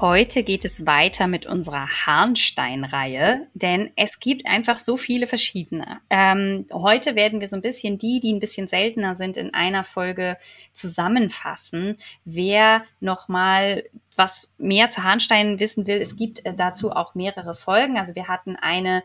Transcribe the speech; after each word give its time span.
Heute 0.00 0.42
geht 0.42 0.66
es 0.66 0.84
weiter 0.84 1.26
mit 1.26 1.46
unserer 1.46 1.88
Harnstein-Reihe, 1.88 3.46
denn 3.54 3.92
es 3.96 4.20
gibt 4.20 4.46
einfach 4.46 4.78
so 4.78 4.98
viele 4.98 5.26
verschiedene. 5.26 6.00
Ähm, 6.10 6.66
heute 6.70 7.14
werden 7.14 7.40
wir 7.40 7.48
so 7.48 7.56
ein 7.56 7.62
bisschen 7.62 7.96
die, 7.96 8.20
die 8.20 8.34
ein 8.34 8.40
bisschen 8.40 8.68
seltener 8.68 9.14
sind, 9.14 9.38
in 9.38 9.54
einer 9.54 9.84
Folge 9.84 10.36
zusammenfassen. 10.74 11.96
Wer 12.26 12.84
nochmal 13.00 13.84
was 14.16 14.54
mehr 14.58 14.90
zu 14.90 15.02
Harnsteinen 15.02 15.60
wissen 15.60 15.86
will, 15.86 16.02
es 16.02 16.16
gibt 16.16 16.44
äh, 16.44 16.52
dazu 16.54 16.92
auch 16.92 17.14
mehrere 17.14 17.54
Folgen. 17.54 17.96
Also 17.96 18.14
wir 18.14 18.28
hatten 18.28 18.54
eine 18.54 19.02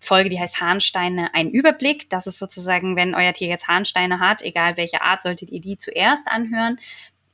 Folge, 0.00 0.28
die 0.28 0.38
heißt 0.38 0.60
Harnsteine, 0.60 1.32
ein 1.32 1.48
Überblick. 1.48 2.10
Das 2.10 2.26
ist 2.26 2.36
sozusagen, 2.36 2.94
wenn 2.94 3.14
euer 3.14 3.32
Tier 3.32 3.48
jetzt 3.48 3.68
Harnsteine 3.68 4.20
hat, 4.20 4.42
egal 4.42 4.76
welche 4.76 5.00
Art, 5.00 5.22
solltet 5.22 5.50
ihr 5.50 5.62
die 5.62 5.78
zuerst 5.78 6.28
anhören 6.28 6.78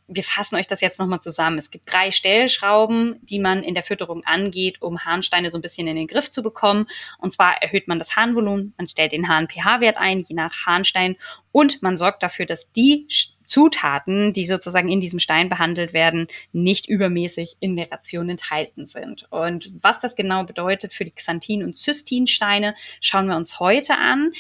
wir 0.09 0.25
fassen 0.25 0.57
euch 0.57 0.67
das 0.67 0.81
jetzt 0.81 0.99
nochmal 0.99 1.21
zusammen. 1.21 1.59
Es 1.59 1.71
gibt 1.71 1.93
drei 1.93 2.11
Stellschrauben, 2.11 3.19
die 3.23 3.39
man 3.39 3.63
in 3.63 3.75
der 3.75 3.83
Fütterung 3.83 4.25
angeht, 4.25 4.83
um 4.83 5.05
Harnsteine 5.05 5.51
so 5.51 5.59
ein 5.59 5.63
bisschen 5.63 5.87
in 5.87 5.97
den 5.97 6.07
Griff 6.07 6.31
zu 6.31 6.43
bekommen. 6.43 6.87
Und 7.19 7.33
zwar 7.33 7.63
erhöht 7.63 7.89
man 7.89 7.99
das 7.99 8.17
Harnvolumen, 8.17 8.75
man 8.77 8.89
stellt 8.89 9.13
den 9.13 9.29
Harn-pH-Wert 9.29 9.97
ein, 9.97 10.21
je 10.21 10.35
nach 10.35 10.67
Harnstein, 10.67 11.17
und 11.53 11.83
man 11.83 11.97
sorgt 11.97 12.23
dafür, 12.23 12.47
dass 12.47 12.73
die 12.73 13.07
Zutaten, 13.47 14.33
die 14.33 14.47
sozusagen 14.47 14.89
in 14.89 15.01
diesem 15.01 15.19
Stein 15.19 15.51
behandelt 15.51 15.93
werden, 15.93 16.29
nicht 16.53 16.89
übermäßig 16.89 17.57
in 17.61 17.77
der 17.77 17.93
Ration 17.93 18.31
enthalten 18.31 18.87
sind. 18.87 19.27
Und 19.31 19.71
was 19.83 20.01
das 20.01 20.17
genau 20.17 20.45
bedeutet 20.45 20.95
für 20.95 21.05
die 21.05 21.11
Xanthin- 21.11 21.63
und 21.63 21.77
Cystinsteine, 21.77 22.75
schauen 23.03 23.27
wir 23.27 23.37
uns 23.37 23.61
heute 23.61 23.99
an. 23.99 24.33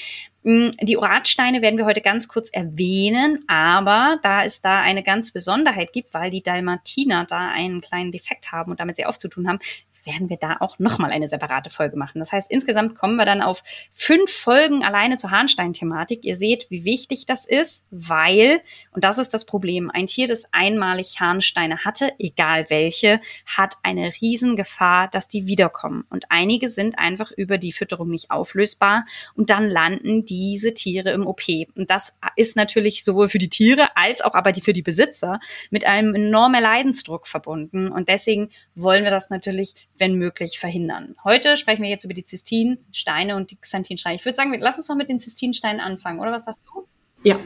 Mm, 0.42 0.70
die 0.80 0.96
Uratsteine 0.96 1.62
werden 1.62 1.78
wir 1.78 1.84
heute 1.84 2.00
ganz 2.00 2.26
kurz 2.28 2.50
erwähnen, 2.50 3.44
aber 3.46 4.18
da 4.22 4.44
es 4.44 4.60
da 4.60 4.80
eine 4.80 5.02
ganz 5.02 5.32
Besonderheit 5.32 5.92
gibt, 5.92 6.12
weil 6.14 6.30
die 6.30 6.42
Dalmatiner 6.42 7.26
da 7.26 7.50
einen 7.50 7.80
kleinen 7.80 8.12
Defekt 8.12 8.50
haben 8.50 8.70
und 8.70 8.80
damit 8.80 8.96
sehr 8.96 9.08
aufzutun 9.08 9.48
haben, 9.48 9.60
werden 10.04 10.28
wir 10.28 10.36
da 10.36 10.56
auch 10.60 10.78
nochmal 10.78 11.10
eine 11.10 11.28
separate 11.28 11.70
Folge 11.70 11.96
machen. 11.96 12.18
Das 12.18 12.32
heißt, 12.32 12.50
insgesamt 12.50 12.94
kommen 12.94 13.16
wir 13.16 13.24
dann 13.24 13.42
auf 13.42 13.62
fünf 13.92 14.30
Folgen 14.30 14.84
alleine 14.84 15.16
zur 15.16 15.30
Harnstein-Thematik. 15.30 16.24
Ihr 16.24 16.36
seht, 16.36 16.70
wie 16.70 16.84
wichtig 16.84 17.26
das 17.26 17.46
ist, 17.46 17.86
weil, 17.90 18.60
und 18.92 19.04
das 19.04 19.18
ist 19.18 19.34
das 19.34 19.44
Problem, 19.44 19.90
ein 19.90 20.06
Tier, 20.06 20.26
das 20.26 20.52
einmalig 20.52 21.20
Harnsteine 21.20 21.84
hatte, 21.84 22.12
egal 22.18 22.66
welche, 22.68 23.20
hat 23.46 23.76
eine 23.82 24.12
Riesengefahr, 24.20 25.08
dass 25.08 25.28
die 25.28 25.46
wiederkommen. 25.46 26.04
Und 26.10 26.30
einige 26.30 26.68
sind 26.68 26.98
einfach 26.98 27.30
über 27.32 27.58
die 27.58 27.72
Fütterung 27.72 28.08
nicht 28.08 28.30
auflösbar 28.30 29.06
und 29.34 29.50
dann 29.50 29.68
landen 29.68 30.24
diese 30.24 30.74
Tiere 30.74 31.10
im 31.10 31.26
OP. 31.26 31.42
Und 31.74 31.90
das 31.90 32.18
ist 32.36 32.56
natürlich 32.56 33.04
sowohl 33.04 33.28
für 33.28 33.38
die 33.38 33.48
Tiere 33.48 33.96
als 33.96 34.20
auch 34.20 34.34
aber 34.34 34.52
die 34.52 34.60
für 34.60 34.72
die 34.72 34.82
Besitzer 34.82 35.40
mit 35.70 35.84
einem 35.84 36.14
enormen 36.14 36.62
Leidensdruck 36.62 37.26
verbunden. 37.26 37.88
Und 37.88 38.08
deswegen 38.08 38.50
wollen 38.74 39.04
wir 39.04 39.10
das 39.10 39.30
natürlich 39.30 39.74
wenn 39.98 40.14
möglich, 40.14 40.58
verhindern. 40.58 41.16
Heute 41.24 41.56
sprechen 41.56 41.82
wir 41.82 41.90
jetzt 41.90 42.04
über 42.04 42.14
die 42.14 42.24
Zystinsteine 42.24 43.36
und 43.36 43.50
die 43.50 43.56
Xanthinsteine. 43.56 44.16
Ich 44.16 44.24
würde 44.24 44.36
sagen, 44.36 44.54
lass 44.58 44.78
uns 44.78 44.86
doch 44.86 44.94
mit 44.94 45.08
den 45.08 45.20
Zystinsteinen 45.20 45.80
anfangen, 45.80 46.20
oder 46.20 46.32
was 46.32 46.44
sagst 46.44 46.66
du? 46.66 46.86
Ja. 47.22 47.38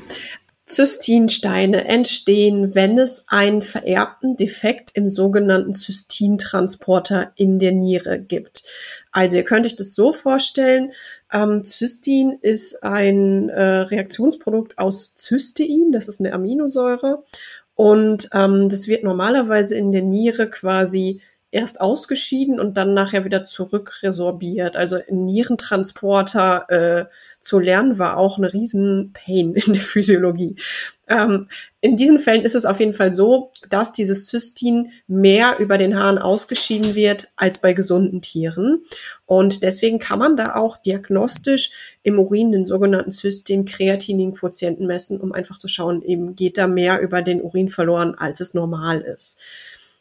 Zystinsteine 0.66 1.84
entstehen, 1.84 2.75
wenn 2.75 2.98
es 2.98 3.25
einen 3.28 3.62
vererbten 3.62 4.36
Defekt 4.36 4.91
im 4.94 5.11
sogenannten 5.11 5.75
Zystintransporter 5.75 7.30
in 7.36 7.61
der 7.61 7.70
Niere 7.70 8.19
gibt. 8.19 8.64
Also 9.12 9.36
ihr 9.36 9.44
könnt 9.44 9.64
euch 9.64 9.77
das 9.77 9.94
so 9.94 10.12
vorstellen, 10.12 10.91
ähm, 11.33 11.62
Cystin 11.62 12.38
ist 12.41 12.82
ein 12.82 13.48
äh, 13.48 13.62
Reaktionsprodukt 13.62 14.76
aus 14.76 15.15
Cystein, 15.16 15.92
das 15.92 16.09
ist 16.09 16.19
eine 16.19 16.32
Aminosäure 16.32 17.22
und 17.76 18.28
ähm, 18.32 18.69
das 18.69 18.88
wird 18.88 19.04
normalerweise 19.04 19.76
in 19.76 19.92
der 19.92 20.03
Niere 20.03 20.50
quasi 20.50 21.21
erst 21.56 21.81
ausgeschieden 21.81 22.61
und 22.61 22.77
dann 22.77 22.93
nachher 22.93 23.25
wieder 23.25 23.43
zurückresorbiert. 23.43 24.77
Also 24.77 24.99
Nierentransporter 25.09 26.67
äh, 26.69 27.05
zu 27.41 27.59
lernen 27.59 27.99
war 27.99 28.19
auch 28.19 28.37
eine 28.37 28.53
riesen 28.53 29.12
Pain 29.15 29.55
in 29.55 29.72
der 29.72 29.83
Physiologie. 29.83 30.56
Ähm, 31.09 31.49
in 31.81 31.97
diesen 31.97 32.19
Fällen 32.19 32.43
ist 32.45 32.55
es 32.55 32.66
auf 32.66 32.78
jeden 32.78 32.93
Fall 32.93 33.12
so, 33.12 33.53
dass 33.71 33.93
dieses 33.93 34.28
Cystin 34.28 34.91
mehr 35.06 35.59
über 35.59 35.78
den 35.78 35.99
Haaren 35.99 36.19
ausgeschieden 36.19 36.95
wird 36.95 37.28
als 37.37 37.59
bei 37.59 37.72
gesunden 37.72 38.21
Tieren. 38.21 38.83
Und 39.25 39.62
deswegen 39.62 39.99
kann 39.99 40.19
man 40.19 40.37
da 40.37 40.56
auch 40.56 40.77
diagnostisch 40.77 41.71
im 42.03 42.19
Urin 42.19 42.53
den 42.53 42.66
sogenannten 42.66 43.12
Cystin-Kreatinin-Quotienten 43.12 44.87
messen, 44.87 45.21
um 45.21 45.33
einfach 45.33 45.59
zu 45.59 45.69
schauen, 45.69 46.03
eben 46.03 46.37
geht 46.37 46.59
da 46.59 46.66
mehr 46.66 47.00
über 47.00 47.22
den 47.22 47.41
Urin 47.41 47.71
verloren, 47.71 48.15
als 48.15 48.41
es 48.41 48.53
normal 48.53 49.00
ist. 49.00 49.39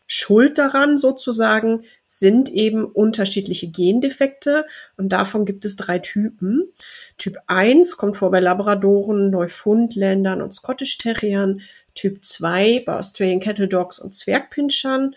Schuld 0.07 0.57
daran 0.57 0.97
sozusagen 0.97 1.83
sind 2.05 2.49
eben 2.49 2.85
unterschiedliche 2.85 3.67
Gendefekte 3.67 4.65
und 4.97 5.09
davon 5.09 5.45
gibt 5.45 5.65
es 5.65 5.75
drei 5.75 5.99
Typen. 5.99 6.71
Typ 7.17 7.37
1 7.47 7.97
kommt 7.97 8.17
vor 8.17 8.29
bei 8.31 8.39
Labradoren, 8.39 9.31
Neufundländern 9.31 10.41
und 10.41 10.53
Scottish 10.53 10.97
Terriern. 10.97 11.61
Typ 11.95 12.23
2 12.23 12.83
bei 12.85 12.99
Australian 12.99 13.39
Cattle 13.39 13.67
Dogs 13.67 13.99
und 13.99 14.13
Zwergpinschern. 14.13 15.15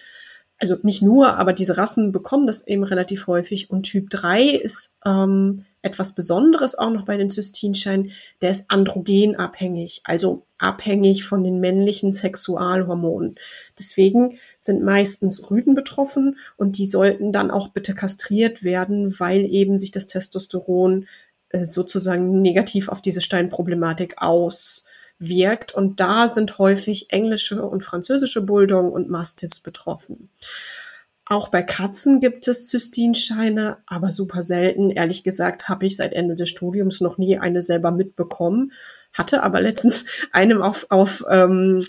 Also 0.59 0.77
nicht 0.83 1.03
nur, 1.03 1.35
aber 1.35 1.53
diese 1.53 1.79
Rassen 1.79 2.11
bekommen 2.11 2.47
das 2.47 2.67
eben 2.67 2.83
relativ 2.83 3.29
häufig. 3.29 3.71
Und 3.71 3.85
Typ 3.85 4.11
3 4.11 4.43
ist 4.51 4.93
ähm, 5.07 5.65
etwas 5.83 6.13
Besonderes 6.15 6.77
auch 6.77 6.91
noch 6.91 7.05
bei 7.05 7.17
den 7.17 7.31
Zystinscheinen, 7.31 8.11
der 8.43 8.51
ist 8.51 8.65
androgenabhängig, 8.69 10.01
also 10.05 10.47
abhängig 10.59 11.25
von 11.25 11.45
den 11.45 11.61
männlichen 11.61 12.13
Sexualhormonen. 12.13 13.37
Deswegen 13.79 14.39
sind 14.59 14.83
meistens 14.83 15.49
Rüden 15.51 15.77
betroffen 15.77 16.37
und 16.57 16.79
die 16.79 16.87
sollten 16.87 17.31
dann 17.31 17.53
auch 17.53 17.69
bitte 17.69 17.95
kastriert 17.95 18.65
werden, 18.65 19.19
weil 19.21 19.47
eben 19.47 19.79
sich 19.79 19.93
das 19.93 20.09
Testosteron 20.09 21.07
äh, 21.51 21.65
sozusagen 21.65 22.43
negativ 22.43 22.89
auf 22.89 23.01
diese 23.01 23.21
Steinproblematik 23.21 24.17
auswirkt. 25.21 25.75
Und 25.75 26.01
da 26.01 26.29
sind 26.29 26.59
häufig 26.59 27.11
englische 27.11 27.63
und 27.63 27.83
französische 27.83 28.43
Bulldoggen 28.43 28.93
und 28.93 29.09
Mastiffs 29.09 29.61
betroffen. 29.61 30.31
Auch 31.25 31.49
bei 31.49 31.63
Katzen 31.63 32.21
gibt 32.21 32.49
es 32.49 32.67
Zystinscheine, 32.67 33.79
aber 33.87 34.13
super 34.13 34.43
selten. 34.43 34.91
Ehrlich 34.91 35.25
gesagt 35.25 35.69
habe 35.69 35.85
ich 35.85 35.97
seit 35.97 36.15
Ende 36.15 36.37
des 36.37 36.49
Studiums 36.49 37.01
noch 37.01 37.19
nie 37.19 37.39
eine 37.39 37.61
selber 37.61 37.91
mitbekommen. 37.91 38.73
Hatte 39.13 39.43
aber 39.43 39.61
letztens 39.61 40.07
einem 40.33 40.63
auf, 40.63 40.87
auf 40.89 41.25
ähm, 41.29 41.85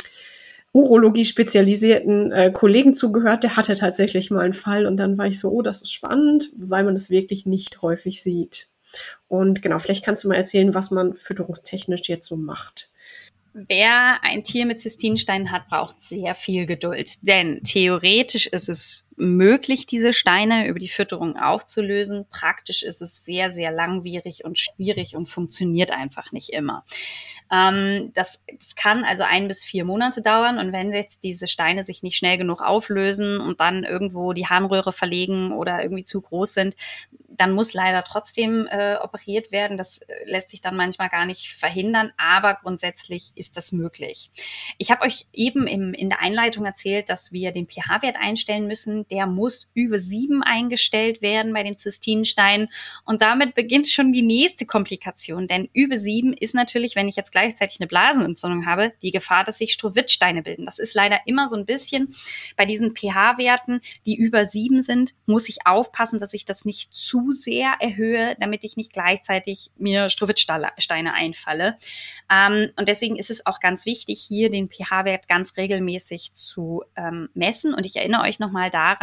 Urologie 0.73 1.25
spezialisierten 1.25 2.31
äh, 2.31 2.51
Kollegen 2.51 2.93
zugehört, 2.93 3.43
der 3.43 3.57
hatte 3.57 3.73
tatsächlich 3.73 4.29
mal 4.29 4.41
einen 4.41 4.53
Fall 4.53 4.85
und 4.85 4.97
dann 4.97 5.17
war 5.17 5.25
ich 5.25 5.39
so, 5.39 5.49
oh, 5.49 5.63
das 5.63 5.81
ist 5.81 5.91
spannend, 5.91 6.51
weil 6.55 6.83
man 6.83 6.93
es 6.93 7.09
wirklich 7.09 7.47
nicht 7.47 7.81
häufig 7.81 8.21
sieht. 8.21 8.67
Und 9.27 9.63
genau, 9.63 9.79
vielleicht 9.79 10.05
kannst 10.05 10.23
du 10.23 10.27
mal 10.27 10.35
erzählen, 10.35 10.75
was 10.75 10.91
man 10.91 11.15
fütterungstechnisch 11.15 12.01
jetzt 12.07 12.27
so 12.27 12.35
macht. 12.35 12.91
Wer 13.53 14.23
ein 14.23 14.43
Tier 14.43 14.65
mit 14.65 14.81
Zystinsteinen 14.81 15.51
hat, 15.51 15.67
braucht 15.67 16.01
sehr 16.01 16.35
viel 16.35 16.65
Geduld. 16.65 17.27
Denn 17.27 17.61
theoretisch 17.63 18.47
ist 18.47 18.69
es 18.69 19.08
möglich, 19.19 19.85
diese 19.85 20.13
Steine 20.13 20.67
über 20.67 20.79
die 20.79 20.89
Fütterung 20.89 21.37
aufzulösen. 21.37 22.25
Praktisch 22.29 22.83
ist 22.83 23.01
es 23.01 23.23
sehr, 23.23 23.51
sehr 23.51 23.71
langwierig 23.71 24.45
und 24.45 24.57
schwierig 24.57 25.15
und 25.15 25.29
funktioniert 25.29 25.91
einfach 25.91 26.31
nicht 26.31 26.49
immer. 26.49 26.85
Ähm, 27.51 28.11
das, 28.15 28.45
das 28.57 28.75
kann 28.75 29.03
also 29.03 29.23
ein 29.23 29.47
bis 29.47 29.63
vier 29.63 29.83
Monate 29.83 30.21
dauern 30.21 30.57
und 30.59 30.71
wenn 30.71 30.93
jetzt 30.93 31.23
diese 31.23 31.47
Steine 31.47 31.83
sich 31.83 32.03
nicht 32.03 32.17
schnell 32.17 32.37
genug 32.37 32.61
auflösen 32.61 33.39
und 33.39 33.59
dann 33.59 33.83
irgendwo 33.83 34.33
die 34.33 34.47
Harnröhre 34.47 34.93
verlegen 34.93 35.51
oder 35.51 35.81
irgendwie 35.81 36.03
zu 36.03 36.21
groß 36.21 36.53
sind, 36.53 36.75
dann 37.39 37.53
muss 37.53 37.73
leider 37.73 38.03
trotzdem 38.03 38.67
äh, 38.69 38.97
operiert 38.97 39.51
werden. 39.51 39.77
Das 39.77 39.99
äh, 39.99 40.13
lässt 40.25 40.49
sich 40.49 40.61
dann 40.61 40.75
manchmal 40.75 41.09
gar 41.09 41.25
nicht 41.25 41.53
verhindern, 41.53 42.11
aber 42.17 42.55
grundsätzlich 42.55 43.31
ist 43.35 43.55
das 43.55 43.71
möglich. 43.71 44.29
Ich 44.77 44.91
habe 44.91 45.03
euch 45.03 45.25
eben 45.33 45.65
im, 45.65 45.93
in 45.93 46.09
der 46.09 46.21
Einleitung 46.21 46.65
erzählt, 46.65 47.09
dass 47.09 47.31
wir 47.31 47.51
den 47.51 47.67
pH-Wert 47.67 48.17
einstellen 48.19 48.67
müssen. 48.67 49.05
Der 49.11 49.27
muss 49.27 49.69
über 49.73 49.99
sieben 49.99 50.43
eingestellt 50.43 51.21
werden 51.21 51.53
bei 51.53 51.63
den 51.63 51.77
Zystinsteinen 51.77 52.69
und 53.05 53.21
damit 53.21 53.55
beginnt 53.55 53.87
schon 53.87 54.13
die 54.13 54.21
nächste 54.21 54.65
Komplikation, 54.65 55.47
denn 55.47 55.69
über 55.73 55.97
sieben 55.97 56.33
ist 56.33 56.53
natürlich, 56.53 56.95
wenn 56.95 57.07
ich 57.07 57.15
jetzt 57.15 57.31
gleichzeitig 57.31 57.79
eine 57.79 57.87
Blasenentzündung 57.87 58.65
habe, 58.65 58.93
die 59.01 59.11
Gefahr, 59.11 59.43
dass 59.43 59.57
sich 59.57 59.73
Strowitzsteine 59.73 60.43
bilden. 60.43 60.65
Das 60.65 60.79
ist 60.79 60.93
leider 60.93 61.19
immer 61.25 61.47
so 61.47 61.55
ein 61.55 61.65
bisschen 61.65 62.13
bei 62.55 62.65
diesen 62.65 62.95
pH-Werten, 62.95 63.81
die 64.05 64.15
über 64.15 64.45
sieben 64.45 64.83
sind, 64.83 65.13
muss 65.25 65.49
ich 65.49 65.65
aufpassen, 65.65 66.19
dass 66.19 66.33
ich 66.33 66.45
das 66.45 66.65
nicht 66.65 66.93
zu 66.93 67.31
sehr 67.31 67.75
erhöhe, 67.79 68.35
damit 68.39 68.63
ich 68.63 68.77
nicht 68.77 68.93
gleichzeitig 68.93 69.71
mir 69.77 70.09
Strowitzsteine 70.09 71.13
einfalle. 71.13 71.77
Ähm, 72.31 72.71
und 72.77 72.87
deswegen 72.87 73.15
ist 73.15 73.29
es 73.29 73.45
auch 73.45 73.59
ganz 73.59 73.85
wichtig, 73.85 74.23
hier 74.25 74.49
den 74.49 74.69
pH-Wert 74.69 75.27
ganz 75.27 75.57
regelmäßig 75.57 76.33
zu 76.33 76.83
ähm, 76.95 77.29
messen. 77.33 77.73
Und 77.73 77.85
ich 77.85 77.95
erinnere 77.95 78.23
euch 78.23 78.39
nochmal 78.39 78.69
daran, 78.69 78.98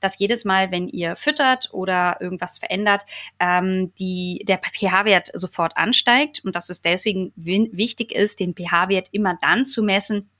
dass 0.00 0.18
jedes 0.18 0.44
Mal, 0.44 0.70
wenn 0.70 0.88
ihr 0.88 1.16
füttert 1.16 1.68
oder 1.72 2.18
irgendwas 2.20 2.58
verändert, 2.58 3.04
ähm, 3.40 3.92
die, 3.98 4.44
der 4.46 4.58
pH-Wert 4.58 5.30
sofort 5.34 5.76
ansteigt 5.76 6.44
und 6.44 6.54
dass 6.54 6.70
es 6.70 6.82
deswegen 6.82 7.32
wichtig 7.36 8.12
ist, 8.12 8.40
den 8.40 8.54
pH-Wert 8.54 9.08
immer 9.12 9.38
dann 9.40 9.64
zu 9.64 9.82
messen, 9.82 10.30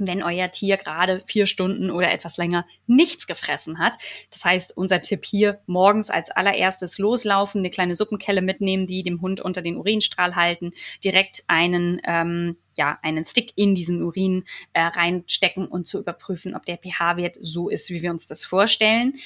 wenn 0.00 0.22
euer 0.22 0.50
Tier 0.50 0.76
gerade 0.76 1.22
vier 1.26 1.46
Stunden 1.46 1.90
oder 1.90 2.10
etwas 2.10 2.36
länger 2.36 2.66
nichts 2.86 3.26
gefressen 3.26 3.78
hat. 3.78 3.96
Das 4.30 4.44
heißt, 4.44 4.76
unser 4.76 5.02
Tipp 5.02 5.24
hier, 5.24 5.60
morgens 5.66 6.10
als 6.10 6.30
allererstes 6.30 6.98
loslaufen, 6.98 7.60
eine 7.60 7.70
kleine 7.70 7.96
Suppenkelle 7.96 8.42
mitnehmen, 8.42 8.86
die 8.86 9.02
dem 9.02 9.20
Hund 9.20 9.40
unter 9.40 9.62
den 9.62 9.76
Urinstrahl 9.76 10.36
halten, 10.36 10.72
direkt 11.04 11.44
einen 11.48 12.00
ähm, 12.04 12.56
ja, 12.80 12.98
einen 13.02 13.26
Stick 13.26 13.52
in 13.56 13.74
diesen 13.74 14.02
Urin 14.02 14.44
äh, 14.72 14.80
reinstecken 14.80 15.66
und 15.66 15.86
zu 15.86 15.98
überprüfen, 15.98 16.54
ob 16.54 16.64
der 16.64 16.78
pH-Wert 16.78 17.36
so 17.38 17.68
ist, 17.68 17.90
wie 17.90 18.00
wir 18.00 18.10
uns 18.10 18.26
das 18.26 18.42
vorstellen. 18.42 19.18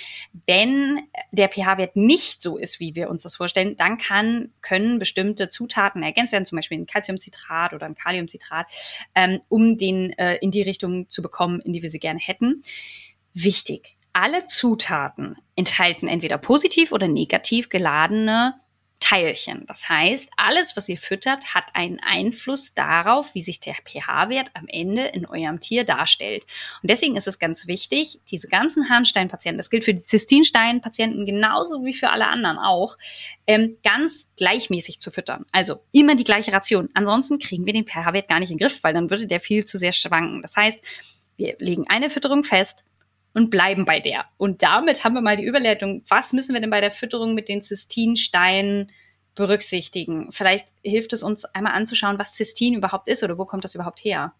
Wenn 0.45 1.03
der 1.31 1.49
pH-Wert 1.49 1.95
nicht 1.95 2.43
so 2.43 2.59
ist, 2.59 2.81
wie 2.81 2.97
wir 2.97 3.09
uns 3.09 3.23
das 3.23 3.37
vorstellen, 3.37 3.77
dann 3.77 3.97
kann, 3.97 4.51
können 4.61 4.99
bestimmte 4.99 5.51
Zutaten 5.51 6.03
ergänzt 6.03 6.33
werden, 6.33 6.47
zum 6.47 6.57
Beispiel 6.57 6.79
ein 6.79 6.87
Calciumcitrat 6.87 7.75
oder 7.75 7.87
ein 7.87 7.95
Kaliumcitrat, 7.95 8.67
ähm, 9.15 9.41
um 9.49 9.79
den 9.79 10.11
äh, 10.19 10.35
in 10.39 10.51
die 10.51 10.63
Richtung 10.63 11.09
zu 11.09 11.23
bekommen, 11.23 11.61
in 11.61 11.73
die 11.73 11.83
wir 11.83 11.91
sie 11.91 12.01
gerne 12.01 12.19
hätten. 12.19 12.65
Wichtig. 13.35 13.95
Alle 14.13 14.47
Zutaten 14.47 15.37
enthalten 15.55 16.09
entweder 16.09 16.39
positiv 16.39 16.91
oder 16.91 17.07
negativ 17.07 17.69
geladene 17.69 18.55
Teilchen. 19.05 19.67
Das 19.67 19.91
heißt, 19.91 20.31
alles, 20.39 20.79
was 20.79 20.89
ihr 20.89 20.97
füttert, 20.97 21.55
hat 21.55 21.65
einen 21.75 22.01
Einfluss 22.01 22.73
darauf, 22.73 23.35
wie 23.35 23.43
sich 23.43 23.61
der 23.61 23.75
pH-Wert 23.75 24.51
am 24.55 24.67
Ende 24.67 25.05
in 25.09 25.27
eurem 25.27 25.61
Tier 25.61 25.85
darstellt. 25.85 26.45
Und 26.81 26.91
deswegen 26.91 27.15
ist 27.15 27.29
es 27.29 27.39
ganz 27.39 27.67
wichtig, 27.67 28.19
diese 28.31 28.49
ganzen 28.49 28.89
Harnsteinpatienten, 28.89 29.59
das 29.59 29.69
gilt 29.69 29.85
für 29.85 29.93
die 29.93 30.03
Zystinsteinpatienten 30.03 31.27
genauso 31.27 31.85
wie 31.85 31.93
für 31.93 32.09
alle 32.09 32.29
anderen 32.29 32.57
auch, 32.57 32.97
ähm, 33.47 33.77
ganz 33.85 34.33
gleichmäßig 34.39 35.01
zu 35.01 35.11
füttern. 35.11 35.45
Also 35.53 35.83
immer 35.93 36.15
die 36.15 36.25
gleiche 36.25 36.55
Ration. 36.55 36.89
Ansonsten 36.95 37.39
kriegen 37.39 37.67
wir 37.67 37.75
den 37.75 37.85
pH-Wert 37.85 38.29
gar 38.29 38.41
nicht 38.41 38.53
in 38.53 38.57
den 38.57 38.67
Griff, 38.67 38.83
weil 38.83 38.95
dann 38.95 39.11
würde 39.11 39.27
der 39.27 39.41
viel 39.41 39.67
zu 39.67 39.77
sehr 39.77 39.93
schwanken. 39.93 40.41
Das 40.41 40.57
heißt, 40.57 40.83
wir 41.37 41.57
legen 41.59 41.85
eine 41.89 42.09
Fütterung 42.09 42.43
fest, 42.43 42.87
und 43.35 43.51
bleiben 43.51 43.85
bei 43.85 44.01
der. 44.01 44.25
Und 44.39 44.63
damit 44.63 45.05
haben 45.05 45.15
wir 45.15 45.21
mal 45.21 45.37
die 45.37 45.45
Überleitung, 45.45 46.03
was 46.09 46.33
müssen 46.33 46.55
wir 46.55 46.61
denn 46.61 46.71
bei 46.71 46.81
der 46.81 46.93
Fütterung 46.93 47.35
mit 47.35 47.49
den 47.49 47.63
Zystinsteinen 47.63 48.91
berücksichtigen? 49.35 50.29
Vielleicht 50.31 50.69
hilft 50.83 51.13
es 51.13 51.23
uns 51.23 51.45
einmal 51.45 51.75
anzuschauen, 51.75 52.19
was 52.19 52.35
Zystin 52.35 52.75
überhaupt 52.75 53.09
ist 53.09 53.23
oder 53.23 53.37
wo 53.37 53.45
kommt 53.45 53.65
das 53.65 53.75
überhaupt 53.75 54.03
her? 54.05 54.33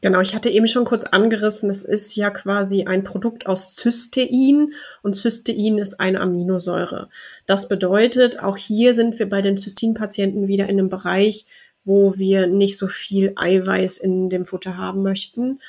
Genau, 0.00 0.20
ich 0.20 0.34
hatte 0.34 0.50
eben 0.50 0.66
schon 0.66 0.84
kurz 0.84 1.04
angerissen, 1.04 1.70
es 1.70 1.82
ist 1.82 2.14
ja 2.14 2.28
quasi 2.28 2.84
ein 2.84 3.04
Produkt 3.04 3.46
aus 3.46 3.74
Cystein 3.74 4.74
und 5.02 5.16
Cystein 5.16 5.78
ist 5.78 5.98
eine 5.98 6.20
Aminosäure. 6.20 7.08
Das 7.46 7.68
bedeutet, 7.68 8.38
auch 8.38 8.58
hier 8.58 8.94
sind 8.94 9.18
wir 9.18 9.28
bei 9.28 9.40
den 9.40 9.56
Zystin-Patienten 9.56 10.46
wieder 10.46 10.64
in 10.64 10.78
einem 10.78 10.90
Bereich, 10.90 11.46
wo 11.84 12.18
wir 12.18 12.46
nicht 12.46 12.76
so 12.76 12.86
viel 12.86 13.32
Eiweiß 13.36 13.96
in 13.96 14.28
dem 14.28 14.44
Futter 14.44 14.76
haben 14.76 15.02
möchten. 15.02 15.60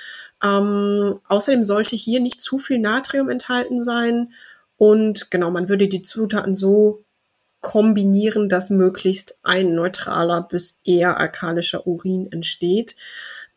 Ähm, 0.43 1.19
außerdem 1.27 1.63
sollte 1.63 1.95
hier 1.95 2.19
nicht 2.19 2.41
zu 2.41 2.59
viel 2.59 2.79
Natrium 2.79 3.29
enthalten 3.29 3.81
sein. 3.81 4.33
Und 4.77 5.31
genau, 5.31 5.51
man 5.51 5.69
würde 5.69 5.87
die 5.87 6.01
Zutaten 6.01 6.55
so 6.55 7.03
kombinieren, 7.61 8.47
dass 8.47 8.69
möglichst 8.69 9.39
ein 9.41 9.73
neutraler 9.73 10.43
bis 10.43 10.81
eher 10.83 11.17
alkalischer 11.17 11.87
Urin 11.87 12.31
entsteht. 12.31 12.95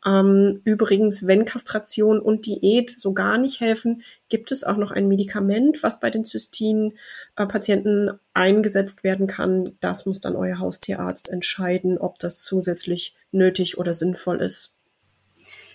Ähm, 0.07 0.61
übrigens, 0.65 1.27
wenn 1.27 1.45
Kastration 1.45 2.21
und 2.21 2.47
Diät 2.47 2.91
so 2.91 3.13
gar 3.13 3.37
nicht 3.37 3.61
helfen, 3.61 4.03
gibt 4.29 4.53
es 4.53 4.65
auch 4.65 4.77
noch 4.77 4.93
ein 4.93 5.09
Medikament, 5.09 5.83
was 5.83 6.01
bei 6.01 6.09
den 6.09 6.25
Zystin-Patienten 6.25 8.13
eingesetzt 8.33 9.05
werden 9.05 9.27
kann. 9.27 9.77
Das 9.81 10.07
muss 10.07 10.21
dann 10.21 10.37
euer 10.37 10.59
Haustierarzt 10.59 11.29
entscheiden, 11.29 11.99
ob 11.99 12.19
das 12.19 12.39
zusätzlich 12.39 13.15
nötig 13.33 13.77
oder 13.77 13.93
sinnvoll 13.93 14.41
ist. 14.41 14.78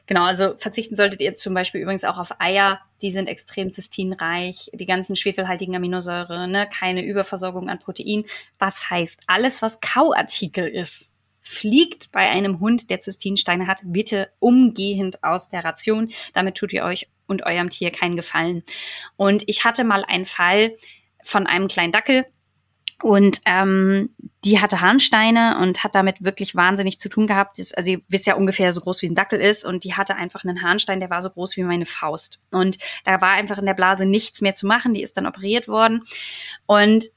Genau, 0.05 0.23
also 0.25 0.55
verzichten 0.57 0.95
solltet 0.95 1.21
ihr 1.21 1.33
zum 1.35 1.53
Beispiel 1.53 1.81
übrigens 1.81 2.03
auch 2.03 2.17
auf 2.17 2.39
Eier, 2.39 2.81
die 3.01 3.11
sind 3.11 3.27
extrem 3.27 3.71
zystinreich, 3.71 4.69
die 4.73 4.85
ganzen 4.85 5.15
schwefelhaltigen 5.15 5.75
Aminosäure, 5.75 6.47
ne, 6.47 6.67
keine 6.67 7.05
Überversorgung 7.05 7.69
an 7.69 7.79
Protein. 7.79 8.25
Was 8.59 8.89
heißt, 8.89 9.21
alles, 9.27 9.61
was 9.61 9.79
Kauartikel 9.79 10.67
ist, 10.67 11.09
fliegt 11.41 12.11
bei 12.11 12.29
einem 12.29 12.59
Hund, 12.59 12.89
der 12.89 12.99
Zystinsteine 12.99 13.67
hat, 13.67 13.79
bitte 13.83 14.29
umgehend 14.39 15.23
aus 15.23 15.49
der 15.49 15.63
Ration. 15.63 16.11
Damit 16.33 16.55
tut 16.55 16.73
ihr 16.73 16.83
euch 16.83 17.09
und 17.27 17.45
eurem 17.45 17.69
Tier 17.69 17.91
keinen 17.91 18.15
Gefallen. 18.15 18.63
Und 19.15 19.43
ich 19.47 19.63
hatte 19.63 19.83
mal 19.83 20.03
einen 20.05 20.25
Fall 20.25 20.75
von 21.23 21.47
einem 21.47 21.67
kleinen 21.67 21.93
Dackel, 21.93 22.25
und 23.03 23.41
ähm, 23.45 24.15
die 24.45 24.61
hatte 24.61 24.79
Harnsteine 24.79 25.59
und 25.61 25.83
hat 25.83 25.93
damit 25.93 26.23
wirklich 26.23 26.55
wahnsinnig 26.55 26.99
zu 26.99 27.09
tun 27.09 27.27
gehabt. 27.27 27.59
Das, 27.59 27.73
also 27.73 27.91
ihr 27.91 28.01
wisst 28.07 28.25
ja 28.25 28.35
ungefähr 28.35 28.71
so 28.71 28.79
groß 28.79 29.01
wie 29.01 29.07
ein 29.07 29.15
Dackel 29.15 29.41
ist 29.41 29.65
und 29.65 29.83
die 29.83 29.93
hatte 29.93 30.15
einfach 30.15 30.45
einen 30.45 30.61
Harnstein, 30.61 31.01
der 31.01 31.09
war 31.09 31.21
so 31.21 31.29
groß 31.29 31.57
wie 31.57 31.63
meine 31.63 31.85
Faust. 31.85 32.39
Und 32.49 32.77
da 33.03 33.19
war 33.19 33.31
einfach 33.31 33.57
in 33.57 33.65
der 33.65 33.73
Blase 33.73 34.05
nichts 34.05 34.39
mehr 34.39 34.55
zu 34.55 34.67
machen. 34.67 34.93
Die 34.93 35.01
ist 35.01 35.17
dann 35.17 35.27
operiert 35.27 35.67
worden. 35.67 36.05
Und 36.65 37.09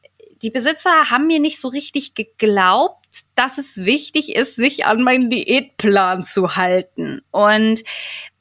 die 0.42 0.50
Besitzer 0.50 1.08
haben 1.08 1.28
mir 1.28 1.38
nicht 1.38 1.60
so 1.60 1.68
richtig 1.68 2.14
geglaubt, 2.14 3.06
dass 3.36 3.56
es 3.56 3.84
wichtig 3.84 4.34
ist, 4.34 4.56
sich 4.56 4.86
an 4.86 5.02
meinen 5.02 5.30
Diätplan 5.30 6.24
zu 6.24 6.56
halten. 6.56 7.22
Und 7.30 7.84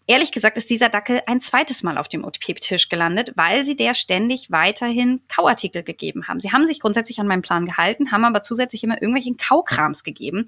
Ehrlich 0.08 0.32
gesagt 0.32 0.58
ist 0.58 0.70
dieser 0.70 0.90
Dackel 0.90 1.22
ein 1.26 1.42
zweites 1.42 1.82
Mal 1.82 1.98
auf 1.98 2.08
dem 2.08 2.24
OTP-Tisch 2.24 2.90
gelandet, 2.90 3.32
weil 3.36 3.64
sie 3.64 3.76
der 3.76 3.96
ständig 3.96 4.52
weiterhin 4.52 5.22
Kauartikel 5.28 5.82
gegeben 5.82 6.28
haben. 6.28 6.40
Sie 6.40 6.52
haben 6.52 6.66
sich 6.66 6.80
grundsätzlich 6.80 7.20
an 7.20 7.28
meinen 7.28 7.42
Plan 7.42 7.66
gehalten, 7.66 8.12
haben 8.12 8.24
aber 8.24 8.44
zusätzlich 8.44 8.84
immer 8.84 9.02
irgendwelchen 9.02 9.38
Kaukrams 9.38 10.04
gegeben. 10.04 10.46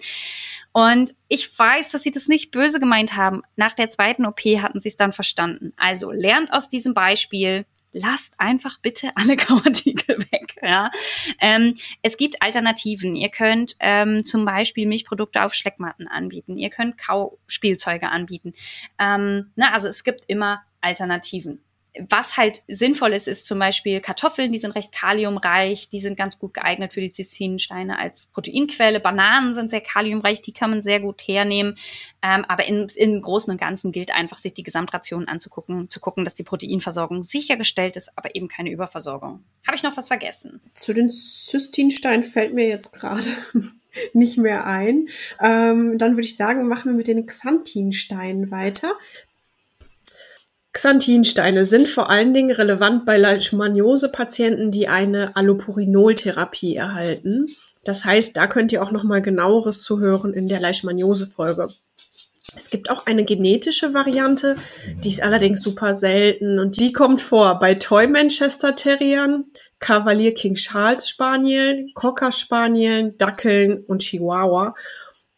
Und 0.74 1.16
ich 1.28 1.58
weiß, 1.58 1.90
dass 1.90 2.04
sie 2.04 2.12
das 2.12 2.28
nicht 2.28 2.52
böse 2.52 2.80
gemeint 2.80 3.16
haben. 3.16 3.42
Nach 3.56 3.74
der 3.74 3.90
zweiten 3.90 4.28
OP 4.28 4.42
hatten 4.42 4.80
sie 4.80 4.90
es 4.90 4.98
dann 4.98 5.12
verstanden. 5.12 5.74
Also 5.76 6.12
lernt 6.12 6.54
aus 6.54 6.70
diesem 6.70 6.94
Beispiel, 6.94 7.66
lasst 7.92 8.40
einfach 8.40 8.80
bitte 8.80 9.12
alle 9.16 9.36
Kauartikel 9.36 10.20
weg. 10.32 10.56
Ja? 10.62 10.92
Ähm, 11.40 11.76
es 12.02 12.18
gibt 12.18 12.42
Alternativen. 12.42 13.16
Ihr 13.16 13.30
könnt 13.30 13.76
ähm, 13.80 14.24
zum 14.24 14.46
Beispiel 14.46 14.88
Milchprodukte 14.88 15.44
auf 15.44 15.54
Schleckmatten 15.54 16.08
anbieten. 16.08 16.58
Ihr 16.58 16.70
könnt 16.70 16.98
Kauspielzeuge 16.98 18.10
anbieten. 18.10 18.54
Ähm, 19.00 19.52
na, 19.56 19.74
also 19.74 19.88
es 19.88 20.04
gibt 20.04 20.24
immer 20.28 20.64
Alternativen 20.82 21.62
was 22.10 22.38
halt 22.38 22.64
sinnvoll 22.68 23.14
ist, 23.14 23.28
ist 23.28 23.46
zum 23.46 23.60
Beispiel 23.60 24.00
Kartoffeln, 24.02 24.52
die 24.52 24.60
sind 24.60 24.72
recht 24.72 24.92
kaliumreich, 24.92 25.90
die 25.90 26.00
sind 26.00 26.18
ganz 26.18 26.40
gut 26.40 26.54
geeignet 26.54 26.94
für 26.94 27.02
die 27.02 27.12
Cystinsteine 27.12 28.00
als 28.00 28.28
Proteinquelle. 28.28 29.00
Bananen 29.00 29.54
sind 29.54 29.70
sehr 29.70 29.82
kaliumreich, 29.82 30.42
die 30.42 30.54
kann 30.54 30.70
man 30.70 30.82
sehr 30.82 31.00
gut 31.00 31.22
hernehmen. 31.22 31.78
Ähm, 32.22 32.46
aber 32.48 32.66
im, 32.66 32.88
im 32.96 33.22
Großen 33.22 33.52
und 33.52 33.60
Ganzen 33.60 33.92
gilt 33.92 34.12
einfach, 34.12 34.38
sich 34.38 34.54
die 34.54 34.64
Gesamtration 34.64 35.28
anzugucken, 35.28 35.90
zu 35.90 36.00
gucken, 36.00 36.24
dass 36.24 36.34
die 36.34 36.44
Proteinversorgung 36.44 37.24
sichergestellt 37.24 37.96
ist, 37.96 38.18
aber 38.18 38.36
eben 38.36 38.48
keine 38.48 38.72
Überversorgung. 38.72 39.44
Habe 39.66 39.76
ich 39.76 39.84
noch 39.84 39.98
was 39.98 40.08
vergessen? 40.08 40.62
Zu 40.74 40.94
den 40.94 41.10
Cystinsteinen 41.12 42.24
fällt 42.24 42.54
mir 42.54 42.68
jetzt 42.68 42.94
gerade 42.94 43.30
nicht 44.14 44.38
mehr 44.38 44.66
ein. 44.66 45.08
Ähm, 45.42 45.98
dann 45.98 46.12
würde 46.12 46.26
ich 46.26 46.36
sagen, 46.36 46.68
machen 46.68 46.92
wir 46.92 46.98
mit 46.98 47.08
den 47.08 47.26
Xanthinsteinen 47.26 48.52
weiter. 48.52 48.94
Xanthinsteine 50.78 51.66
sind 51.66 51.88
vor 51.88 52.12
allen 52.12 52.36
Dingen 52.36 52.52
relevant 52.52 53.04
bei 53.04 53.18
Leishmaniose-Patienten, 53.18 54.70
die 54.70 54.88
eine 54.88 55.36
Allopurinol-Therapie 55.36 56.76
erhalten. 56.76 57.48
Das 57.84 58.06
heißt, 58.06 58.38
da 58.38 58.46
könnt 58.46 58.72
ihr 58.72 58.84
auch 58.84 58.92
noch 58.92 59.04
mal 59.04 59.24
genaueres 59.24 59.82
zu 59.82 60.00
hören 60.00 60.36
in 60.36 60.48
der 60.48 60.60
Leishmaniose-Folge. 60.60 61.70
Es 62.56 62.70
gibt 62.70 62.92
auch 62.92 63.08
eine 63.08 63.26
genetische 63.26 63.96
Variante, 63.96 64.56
die 65.04 65.10
ist 65.10 65.24
allerdings 65.24 65.64
super 65.64 65.96
selten 65.96 66.60
und 66.60 66.80
die 66.80 66.94
kommt 66.94 67.24
vor 67.24 67.60
bei 67.60 67.74
Toy 67.74 68.06
Manchester 68.06 68.76
Terriern, 68.76 69.46
Cavalier 69.80 70.36
King 70.36 70.54
Charles 70.54 71.10
Spaniel, 71.10 71.88
Cocker 71.96 72.32
Spanielen, 72.32 73.18
Dackeln 73.18 73.84
und 73.84 74.04
Chihuahua 74.04 74.76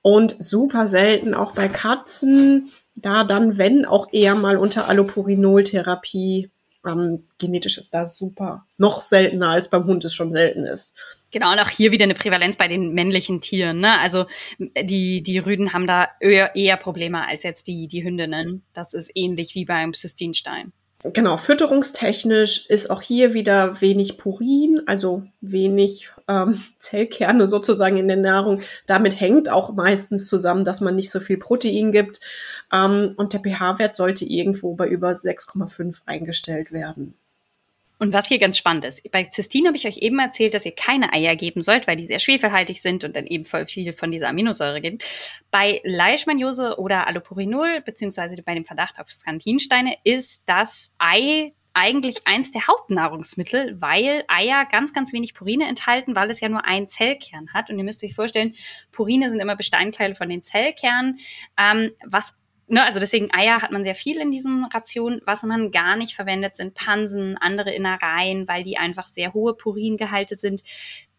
und 0.01 0.36
super 0.39 0.89
selten 0.89 1.34
auch 1.34 1.53
bei 1.53 1.69
Katzen, 1.69 2.72
da 3.01 3.23
dann, 3.23 3.57
wenn, 3.57 3.85
auch 3.85 4.07
eher 4.11 4.35
mal 4.35 4.57
unter 4.57 4.87
Allopurinol-Therapie. 4.87 6.49
Ähm, 6.87 7.27
genetisch 7.37 7.77
ist 7.77 7.93
da 7.93 8.07
super. 8.07 8.65
Noch 8.77 9.01
seltener 9.01 9.49
als 9.49 9.69
beim 9.69 9.85
Hund 9.85 10.05
es 10.05 10.13
schon 10.13 10.31
selten 10.31 10.63
ist. 10.63 10.95
Genau, 11.31 11.51
und 11.51 11.59
auch 11.59 11.69
hier 11.69 11.91
wieder 11.91 12.05
eine 12.05 12.15
Prävalenz 12.15 12.57
bei 12.57 12.67
den 12.67 12.93
männlichen 12.93 13.41
Tieren. 13.41 13.79
Ne? 13.79 13.99
Also 13.99 14.25
die, 14.57 15.21
die 15.21 15.37
Rüden 15.37 15.73
haben 15.73 15.85
da 15.85 16.07
eher, 16.19 16.55
eher 16.55 16.77
Probleme 16.77 17.27
als 17.27 17.43
jetzt 17.43 17.67
die, 17.67 17.87
die 17.87 18.03
Hündinnen. 18.03 18.63
Das 18.73 18.93
ist 18.93 19.11
ähnlich 19.13 19.53
wie 19.55 19.65
beim 19.65 19.93
Zystinstein. 19.93 20.71
Genau, 21.01 21.37
fütterungstechnisch 21.37 22.65
ist 22.67 22.89
auch 22.89 23.01
hier 23.01 23.33
wieder 23.33 23.79
wenig 23.79 24.17
Purin, 24.17 24.81
also 24.85 25.23
wenig 25.39 26.09
ähm, 26.27 26.61
Zellkerne 26.79 27.47
sozusagen 27.47 27.95
in 27.95 28.09
der 28.09 28.17
Nahrung. 28.17 28.61
Damit 28.85 29.17
hängt 29.17 29.47
auch 29.49 29.73
meistens 29.73 30.27
zusammen, 30.27 30.65
dass 30.65 30.81
man 30.81 30.97
nicht 30.97 31.09
so 31.09 31.21
viel 31.21 31.37
Protein 31.37 31.93
gibt. 31.93 32.19
Ähm, 32.73 33.13
und 33.15 33.31
der 33.31 33.39
pH-Wert 33.39 33.95
sollte 33.95 34.25
irgendwo 34.25 34.75
bei 34.75 34.89
über 34.89 35.11
6,5 35.11 35.99
eingestellt 36.05 36.73
werden. 36.73 37.13
Und 37.99 38.13
was 38.13 38.27
hier 38.27 38.39
ganz 38.39 38.57
spannend 38.57 38.85
ist, 38.85 39.11
bei 39.11 39.25
Zystin 39.25 39.67
habe 39.67 39.75
ich 39.75 39.85
euch 39.85 39.97
eben 39.97 40.17
erzählt, 40.19 40.53
dass 40.53 40.65
ihr 40.65 40.73
keine 40.73 41.11
Eier 41.11 41.35
geben 41.35 41.61
sollt, 41.61 41.85
weil 41.85 41.97
die 41.97 42.05
sehr 42.05 42.19
schwefelhaltig 42.19 42.81
sind 42.81 43.03
und 43.03 43.13
dann 43.13 43.27
eben 43.27 43.45
voll 43.45 43.67
viel 43.67 43.91
von 43.91 44.09
dieser 44.09 44.29
Aminosäure 44.29 44.79
geben. 44.79 44.99
Bei 45.51 45.81
Leishmaniose 45.83 46.79
oder 46.79 47.07
Allopurinol, 47.07 47.81
beziehungsweise 47.81 48.41
bei 48.41 48.55
dem 48.55 48.63
Verdacht 48.63 48.99
auf 48.99 49.11
Skantinsteine, 49.11 49.97
ist 50.05 50.43
das 50.47 50.93
Ei 50.97 51.51
eigentlich 51.73 52.25
eins 52.25 52.51
der 52.51 52.67
Hauptnahrungsmittel, 52.67 53.79
weil 53.81 54.23
Eier 54.27 54.65
ganz, 54.71 54.93
ganz 54.93 55.13
wenig 55.13 55.33
Purine 55.33 55.67
enthalten, 55.67 56.15
weil 56.15 56.29
es 56.29 56.39
ja 56.39 56.49
nur 56.49 56.65
einen 56.65 56.87
Zellkern 56.87 57.53
hat. 57.53 57.69
Und 57.69 57.77
ihr 57.77 57.83
müsst 57.83 58.03
euch 58.03 58.15
vorstellen, 58.15 58.55
Purine 58.91 59.29
sind 59.29 59.39
immer 59.39 59.55
Bestandteile 59.57 60.15
von 60.15 60.29
den 60.29 60.41
Zellkernen, 60.41 61.19
ähm, 61.57 61.91
was 62.05 62.37
ne, 62.69 62.85
also 62.85 62.99
deswegen 62.99 63.33
Eier 63.33 63.61
hat 63.61 63.71
man 63.71 63.83
sehr 63.83 63.95
viel 63.95 64.19
in 64.19 64.31
diesen 64.31 64.65
Rationen. 64.65 65.21
Was 65.25 65.43
man 65.43 65.71
gar 65.71 65.95
nicht 65.95 66.15
verwendet, 66.15 66.55
sind 66.55 66.75
Pansen, 66.75 67.38
andere 67.38 67.73
Innereien, 67.73 68.47
weil 68.47 68.63
die 68.63 68.77
einfach 68.77 69.07
sehr 69.07 69.33
hohe 69.33 69.53
Puringehalte 69.53 70.35
sind. 70.35 70.63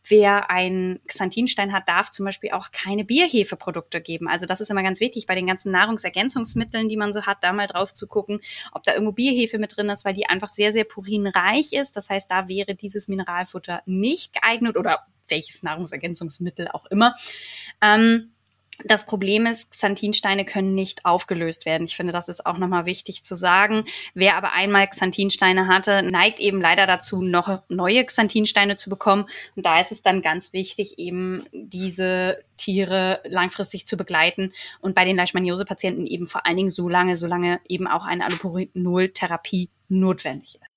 Wer 0.02 0.50
einen 0.50 1.00
Xanthinstein 1.06 1.72
hat, 1.72 1.86
darf 1.86 2.10
zum 2.10 2.24
Beispiel 2.24 2.52
auch 2.52 2.70
keine 2.72 3.04
Bierhefeprodukte 3.04 4.00
geben. 4.00 4.28
Also 4.28 4.46
das 4.46 4.60
ist 4.60 4.70
immer 4.70 4.82
ganz 4.82 4.98
wichtig 4.98 5.26
bei 5.26 5.34
den 5.34 5.46
ganzen 5.46 5.70
Nahrungsergänzungsmitteln, 5.72 6.88
die 6.88 6.96
man 6.96 7.12
so 7.12 7.26
hat, 7.26 7.38
da 7.42 7.52
mal 7.52 7.66
drauf 7.66 7.92
zu 7.92 8.06
gucken, 8.06 8.40
ob 8.72 8.82
da 8.82 8.94
irgendwo 8.94 9.12
Bierhefe 9.12 9.58
mit 9.58 9.76
drin 9.76 9.90
ist, 9.90 10.06
weil 10.06 10.14
die 10.14 10.26
einfach 10.26 10.48
sehr, 10.48 10.72
sehr 10.72 10.84
purinreich 10.84 11.74
ist. 11.74 11.96
Das 11.96 12.08
heißt, 12.08 12.30
da 12.30 12.48
wäre 12.48 12.74
dieses 12.74 13.08
Mineralfutter 13.08 13.82
nicht 13.84 14.32
geeignet 14.32 14.78
oder 14.78 15.06
welches 15.28 15.62
Nahrungsergänzungsmittel 15.62 16.68
auch 16.68 16.86
immer. 16.86 17.14
Ähm, 17.82 18.32
das 18.84 19.06
Problem 19.06 19.46
ist, 19.46 19.70
Xanthinsteine 19.70 20.44
können 20.44 20.74
nicht 20.74 21.04
aufgelöst 21.04 21.66
werden. 21.66 21.84
Ich 21.84 21.96
finde, 21.96 22.12
das 22.12 22.28
ist 22.28 22.46
auch 22.46 22.58
nochmal 22.58 22.86
wichtig 22.86 23.22
zu 23.22 23.34
sagen. 23.34 23.84
Wer 24.14 24.36
aber 24.36 24.52
einmal 24.52 24.88
Xanthinsteine 24.88 25.66
hatte, 25.66 26.02
neigt 26.02 26.40
eben 26.40 26.60
leider 26.60 26.86
dazu, 26.86 27.22
noch 27.22 27.62
neue 27.68 28.04
Xanthinsteine 28.04 28.76
zu 28.76 28.90
bekommen. 28.90 29.26
Und 29.56 29.66
da 29.66 29.80
ist 29.80 29.92
es 29.92 30.02
dann 30.02 30.22
ganz 30.22 30.52
wichtig, 30.52 30.98
eben 30.98 31.46
diese 31.52 32.42
Tiere 32.56 33.20
langfristig 33.24 33.86
zu 33.86 33.96
begleiten 33.96 34.52
und 34.80 34.94
bei 34.94 35.04
den 35.04 35.16
Leishmaniose-Patienten 35.16 36.06
eben 36.06 36.26
vor 36.26 36.46
allen 36.46 36.56
Dingen 36.56 36.70
so 36.70 36.88
lange, 36.88 37.16
solange 37.16 37.60
eben 37.68 37.86
auch 37.86 38.04
eine 38.04 38.24
Allopurinol-Therapie 38.26 39.70
notwendig 39.88 40.56
ist. 40.56 40.69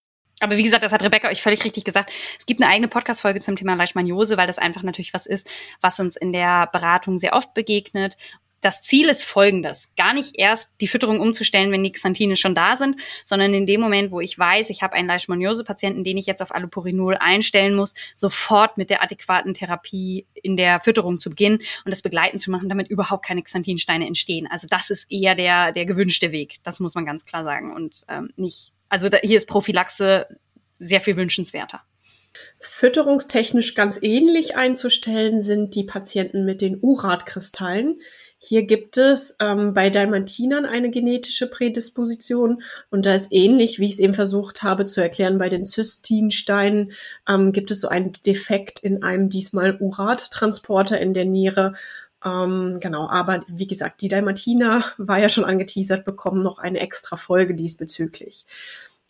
Aber 0.43 0.57
wie 0.57 0.63
gesagt, 0.63 0.83
das 0.83 0.91
hat 0.91 1.01
Rebecca 1.01 1.29
euch 1.29 1.41
völlig 1.41 1.63
richtig 1.63 1.85
gesagt. 1.85 2.11
Es 2.37 2.45
gibt 2.45 2.61
eine 2.61 2.69
eigene 2.69 2.89
Podcast-Folge 2.89 3.39
zum 3.39 3.55
Thema 3.55 3.75
Leishmaniose, 3.75 4.35
weil 4.35 4.45
das 4.45 4.57
einfach 4.57 4.83
natürlich 4.83 5.13
was 5.13 5.25
ist, 5.25 5.47
was 5.79 6.01
uns 6.01 6.17
in 6.17 6.33
der 6.33 6.67
Beratung 6.67 7.17
sehr 7.17 7.33
oft 7.33 7.53
begegnet. 7.53 8.17
Das 8.59 8.81
Ziel 8.81 9.07
ist 9.07 9.23
folgendes. 9.23 9.95
Gar 9.95 10.13
nicht 10.13 10.37
erst 10.37 10.69
die 10.81 10.87
Fütterung 10.87 11.21
umzustellen, 11.21 11.71
wenn 11.71 11.83
die 11.83 11.93
Xanthine 11.93 12.35
schon 12.35 12.55
da 12.55 12.75
sind, 12.75 12.97
sondern 13.23 13.53
in 13.53 13.65
dem 13.65 13.79
Moment, 13.79 14.11
wo 14.11 14.19
ich 14.19 14.37
weiß, 14.37 14.69
ich 14.69 14.81
habe 14.81 14.93
einen 14.95 15.07
Leishmaniose-Patienten, 15.07 16.03
den 16.03 16.17
ich 16.17 16.25
jetzt 16.25 16.41
auf 16.41 16.53
Allopurinol 16.53 17.15
einstellen 17.15 17.75
muss, 17.75 17.93
sofort 18.17 18.77
mit 18.77 18.89
der 18.89 19.01
adäquaten 19.01 19.53
Therapie 19.53 20.27
in 20.33 20.57
der 20.57 20.81
Fütterung 20.81 21.21
zu 21.21 21.29
beginnen 21.29 21.59
und 21.85 21.91
das 21.91 22.01
begleiten 22.01 22.39
zu 22.39 22.51
machen, 22.51 22.67
damit 22.67 22.89
überhaupt 22.89 23.25
keine 23.25 23.43
Xanthinsteine 23.43 24.07
entstehen. 24.07 24.47
Also 24.51 24.67
das 24.69 24.89
ist 24.89 25.09
eher 25.09 25.35
der, 25.35 25.71
der 25.71 25.85
gewünschte 25.85 26.33
Weg. 26.33 26.59
Das 26.63 26.81
muss 26.81 26.95
man 26.95 27.05
ganz 27.05 27.25
klar 27.25 27.45
sagen 27.45 27.73
und 27.73 28.03
ähm, 28.09 28.31
nicht 28.35 28.73
also 28.93 29.09
da, 29.09 29.17
hier 29.17 29.37
ist 29.37 29.47
Prophylaxe 29.47 30.27
sehr 30.77 31.01
viel 31.01 31.17
wünschenswerter. 31.17 31.81
Fütterungstechnisch 32.59 33.73
ganz 33.73 33.97
ähnlich 34.03 34.55
einzustellen 34.55 35.41
sind 35.41 35.73
die 35.73 35.83
Patienten 35.83 36.45
mit 36.45 36.61
den 36.61 36.77
Uratkristallen. 36.79 37.99
Hier 38.37 38.67
gibt 38.67 38.97
es 38.97 39.35
ähm, 39.39 39.73
bei 39.73 39.89
Dalmatinern 39.89 40.65
eine 40.65 40.91
genetische 40.91 41.47
Prädisposition 41.47 42.61
und 42.91 43.07
da 43.07 43.15
ist 43.15 43.31
ähnlich, 43.31 43.79
wie 43.79 43.87
ich 43.87 43.93
es 43.93 43.99
eben 43.99 44.13
versucht 44.13 44.61
habe 44.61 44.85
zu 44.85 45.01
erklären, 45.01 45.39
bei 45.39 45.49
den 45.49 45.65
Zystinsteinen 45.65 46.91
ähm, 47.27 47.51
gibt 47.51 47.71
es 47.71 47.81
so 47.81 47.87
einen 47.87 48.11
Defekt 48.27 48.79
in 48.79 49.01
einem 49.01 49.29
diesmal 49.29 49.75
Urattransporter 49.79 50.99
in 50.99 51.15
der 51.15 51.25
Niere. 51.25 51.73
Ähm, 52.25 52.79
genau, 52.79 53.09
aber 53.09 53.43
wie 53.47 53.67
gesagt, 53.67 54.01
die 54.01 54.07
Dalmatiner 54.07 54.83
war 54.97 55.19
ja 55.19 55.29
schon 55.29 55.45
angeteasert, 55.45 56.05
bekommen 56.05 56.43
noch 56.43 56.57
eine 56.57 56.79
extra 56.79 57.17
Folge 57.17 57.55
diesbezüglich. 57.55 58.45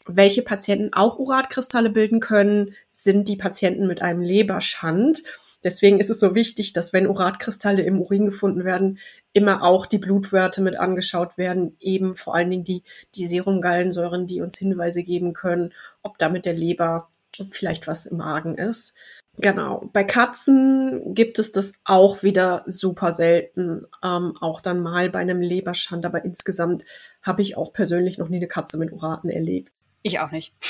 Welche 0.06 0.42
Patienten 0.42 0.94
auch 0.94 1.18
Uratkristalle 1.18 1.90
bilden 1.90 2.20
können, 2.20 2.74
sind 2.92 3.28
die 3.28 3.38
Patienten 3.38 3.88
mit 3.88 4.02
einem 4.02 4.22
Leberschand. 4.22 5.24
Deswegen 5.64 6.00
ist 6.00 6.10
es 6.10 6.20
so 6.20 6.36
wichtig, 6.36 6.74
dass 6.74 6.92
wenn 6.92 7.08
Uratkristalle 7.08 7.84
im 7.84 8.02
Urin 8.02 8.26
gefunden 8.26 8.66
werden, 8.66 9.00
immer 9.32 9.64
auch 9.64 9.86
die 9.86 9.98
Blutwerte 10.00 10.62
mit 10.62 10.78
angeschaut 10.78 11.38
werden, 11.38 11.78
eben 11.80 12.18
vor 12.18 12.36
allen 12.36 12.50
Dingen 12.50 12.66
die, 12.66 12.84
die 13.16 13.28
Serumgallensäuren, 13.28 14.28
die 14.28 14.42
uns 14.42 14.58
Hinweise 14.58 15.04
geben 15.04 15.32
können, 15.32 15.74
ob 16.02 16.18
da 16.18 16.28
mit 16.28 16.46
der 16.46 16.54
Leber 16.54 17.10
vielleicht 17.52 17.88
was 17.88 18.06
im 18.06 18.18
Magen 18.18 18.56
ist. 18.56 18.94
Genau. 19.38 19.90
Bei 19.94 20.04
Katzen 20.04 21.16
gibt 21.16 21.40
es 21.40 21.52
das 21.52 21.74
auch 21.86 22.22
wieder 22.22 22.64
super 22.68 23.14
selten. 23.14 23.88
Ähm, 24.04 24.36
auch 24.40 24.62
dann 24.62 24.82
mal 24.82 25.10
bei 25.10 25.20
einem 25.20 25.42
Leberschand. 25.42 26.06
Aber 26.06 26.24
insgesamt 26.24 26.86
habe 27.22 27.42
ich 27.42 27.58
auch 27.58 27.74
persönlich 27.74 28.18
noch 28.18 28.30
nie 28.30 28.38
eine 28.38 28.48
Katze 28.48 28.78
mit 28.78 28.92
Uraten 28.92 29.30
erlebt. 29.30 29.72
Ich 30.04 30.20
auch 30.20 30.32
nicht. 30.32 30.54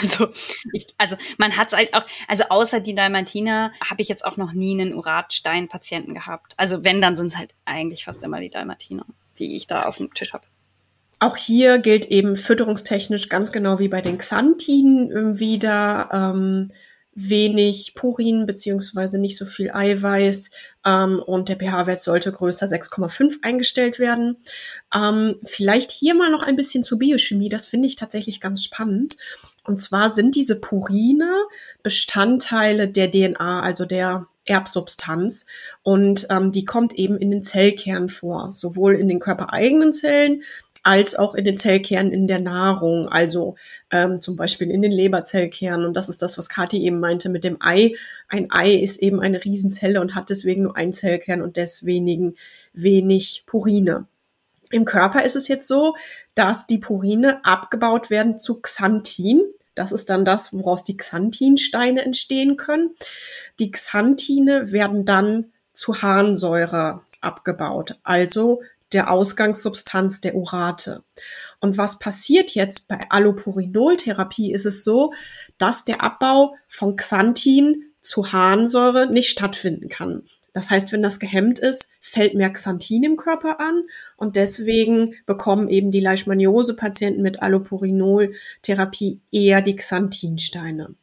Also, 0.00 0.28
ich, 0.72 0.86
also 0.96 1.16
man 1.38 1.56
hat 1.56 1.68
es 1.68 1.74
halt 1.74 1.92
auch, 1.92 2.06
also 2.28 2.44
außer 2.44 2.78
die 2.78 2.94
Dalmatiner 2.94 3.72
habe 3.82 4.00
ich 4.00 4.08
jetzt 4.08 4.24
auch 4.24 4.36
noch 4.36 4.52
nie 4.52 4.80
einen 4.80 4.94
Uratstein-Patienten 4.94 6.14
gehabt. 6.14 6.54
Also 6.56 6.84
wenn, 6.84 7.00
dann 7.00 7.16
sind 7.16 7.26
es 7.26 7.36
halt 7.36 7.52
eigentlich 7.64 8.04
fast 8.04 8.22
immer 8.22 8.38
die 8.38 8.50
Dalmatiner, 8.50 9.04
die 9.40 9.56
ich 9.56 9.66
da 9.66 9.82
auf 9.82 9.96
dem 9.96 10.14
Tisch 10.14 10.32
habe. 10.32 10.44
Auch 11.18 11.36
hier 11.36 11.78
gilt 11.78 12.06
eben 12.06 12.36
fütterungstechnisch 12.36 13.28
ganz 13.28 13.50
genau 13.50 13.80
wie 13.80 13.88
bei 13.88 14.02
den 14.02 14.18
Xanthinen 14.18 15.40
wieder. 15.40 16.08
Ähm, 16.12 16.70
wenig 17.14 17.94
Purin 17.94 18.46
beziehungsweise 18.46 19.18
nicht 19.18 19.36
so 19.36 19.44
viel 19.44 19.70
Eiweiß 19.70 20.50
ähm, 20.84 21.22
und 21.24 21.48
der 21.48 21.56
pH-Wert 21.56 22.00
sollte 22.00 22.32
größer 22.32 22.66
6,5 22.66 23.36
eingestellt 23.42 23.98
werden. 23.98 24.38
Ähm, 24.94 25.36
vielleicht 25.44 25.90
hier 25.90 26.14
mal 26.14 26.30
noch 26.30 26.42
ein 26.42 26.56
bisschen 26.56 26.82
zur 26.84 26.98
Biochemie, 26.98 27.48
das 27.48 27.66
finde 27.66 27.88
ich 27.88 27.96
tatsächlich 27.96 28.40
ganz 28.40 28.64
spannend. 28.64 29.16
Und 29.64 29.80
zwar 29.80 30.10
sind 30.10 30.34
diese 30.34 30.60
Purine 30.60 31.30
Bestandteile 31.82 32.88
der 32.88 33.10
DNA, 33.10 33.60
also 33.60 33.84
der 33.84 34.26
Erbsubstanz 34.44 35.46
und 35.82 36.26
ähm, 36.30 36.50
die 36.50 36.64
kommt 36.64 36.94
eben 36.94 37.16
in 37.16 37.30
den 37.30 37.44
Zellkern 37.44 38.08
vor, 38.08 38.50
sowohl 38.50 38.94
in 38.94 39.06
den 39.06 39.20
körpereigenen 39.20 39.92
Zellen 39.92 40.42
als 40.82 41.14
auch 41.14 41.34
in 41.34 41.44
den 41.44 41.56
Zellkernen 41.56 42.12
in 42.12 42.26
der 42.26 42.40
Nahrung, 42.40 43.06
also 43.08 43.54
ähm, 43.90 44.20
zum 44.20 44.36
Beispiel 44.36 44.70
in 44.70 44.82
den 44.82 44.92
Leberzellkernen. 44.92 45.86
Und 45.86 45.94
das 45.96 46.08
ist 46.08 46.22
das, 46.22 46.38
was 46.38 46.48
Kathi 46.48 46.82
eben 46.82 46.98
meinte 46.98 47.28
mit 47.28 47.44
dem 47.44 47.58
Ei. 47.60 47.94
Ein 48.28 48.48
Ei 48.50 48.72
ist 48.74 49.00
eben 49.00 49.20
eine 49.20 49.44
Riesenzelle 49.44 50.00
und 50.00 50.14
hat 50.14 50.30
deswegen 50.30 50.64
nur 50.64 50.76
einen 50.76 50.92
Zellkern 50.92 51.42
und 51.42 51.56
deswegen 51.56 52.34
wenig 52.72 53.44
Purine. 53.46 54.06
Im 54.70 54.84
Körper 54.84 55.24
ist 55.24 55.36
es 55.36 55.48
jetzt 55.48 55.68
so, 55.68 55.94
dass 56.34 56.66
die 56.66 56.78
Purine 56.78 57.44
abgebaut 57.44 58.10
werden 58.10 58.38
zu 58.38 58.60
Xanthin. 58.60 59.42
Das 59.74 59.92
ist 59.92 60.10
dann 60.10 60.24
das, 60.24 60.52
woraus 60.52 60.82
die 60.82 60.96
Xanthinsteine 60.96 62.02
entstehen 62.02 62.56
können. 62.56 62.90
Die 63.58 63.70
Xanthine 63.70 64.72
werden 64.72 65.04
dann 65.04 65.52
zu 65.72 66.02
Harnsäure 66.02 67.02
abgebaut, 67.20 67.98
also 68.02 68.62
der 68.92 69.10
Ausgangssubstanz 69.10 70.20
der 70.20 70.34
Urate. 70.34 71.04
Und 71.60 71.78
was 71.78 71.98
passiert 71.98 72.54
jetzt 72.54 72.88
bei 72.88 73.06
Allopurinoltherapie 73.08 74.52
ist 74.52 74.66
es 74.66 74.84
so, 74.84 75.12
dass 75.58 75.84
der 75.84 76.02
Abbau 76.02 76.56
von 76.68 76.96
Xanthin 76.96 77.92
zu 78.00 78.32
Harnsäure 78.32 79.10
nicht 79.10 79.30
stattfinden 79.30 79.88
kann. 79.88 80.24
Das 80.52 80.70
heißt, 80.70 80.92
wenn 80.92 81.02
das 81.02 81.18
gehemmt 81.18 81.58
ist, 81.58 81.88
fällt 82.00 82.34
mehr 82.34 82.50
Xanthin 82.50 83.04
im 83.04 83.16
Körper 83.16 83.58
an 83.60 83.84
und 84.16 84.36
deswegen 84.36 85.14
bekommen 85.24 85.68
eben 85.68 85.90
die 85.90 86.00
Leishmaniose-Patienten 86.00 87.22
mit 87.22 87.42
Allopurinol-Therapie 87.42 89.20
eher 89.30 89.62
die 89.62 89.76
Xanthinsteine. 89.76 90.94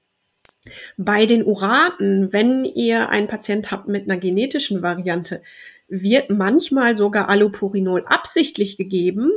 Bei 0.98 1.26
den 1.26 1.44
Uraten, 1.46 2.32
wenn 2.32 2.64
ihr 2.64 3.10
einen 3.10 3.28
Patient 3.28 3.72
habt 3.72 3.88
mit 3.88 4.04
einer 4.10 4.20
genetischen 4.20 4.84
Variante, 4.84 5.42
wird 5.90 6.30
manchmal 6.30 6.96
sogar 6.96 7.30
Allopurinol 7.30 8.06
absichtlich 8.06 8.78
gegeben, 8.78 9.32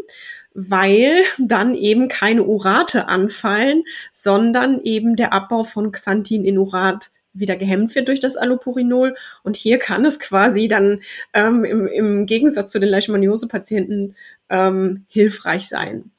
weil 0.54 1.22
dann 1.38 1.74
eben 1.74 2.08
keine 2.08 2.44
Urate 2.44 3.08
anfallen, 3.08 3.84
sondern 4.12 4.80
eben 4.82 5.16
der 5.16 5.32
Abbau 5.32 5.64
von 5.64 5.92
Xanthin 5.92 6.44
in 6.44 6.58
Urat 6.58 7.10
wieder 7.34 7.56
gehemmt 7.56 7.94
wird 7.94 8.08
durch 8.08 8.20
das 8.20 8.36
Allopurinol. 8.36 9.14
Und 9.42 9.56
hier 9.56 9.78
kann 9.78 10.04
es 10.04 10.20
quasi 10.20 10.68
dann 10.68 11.00
ähm, 11.32 11.64
im, 11.64 11.86
im 11.86 12.26
Gegensatz 12.26 12.70
zu 12.70 12.78
den 12.78 12.90
Leishmaniose-Patienten 12.90 14.14
ähm, 14.50 15.06
hilfreich 15.08 15.68
sein. 15.68 16.11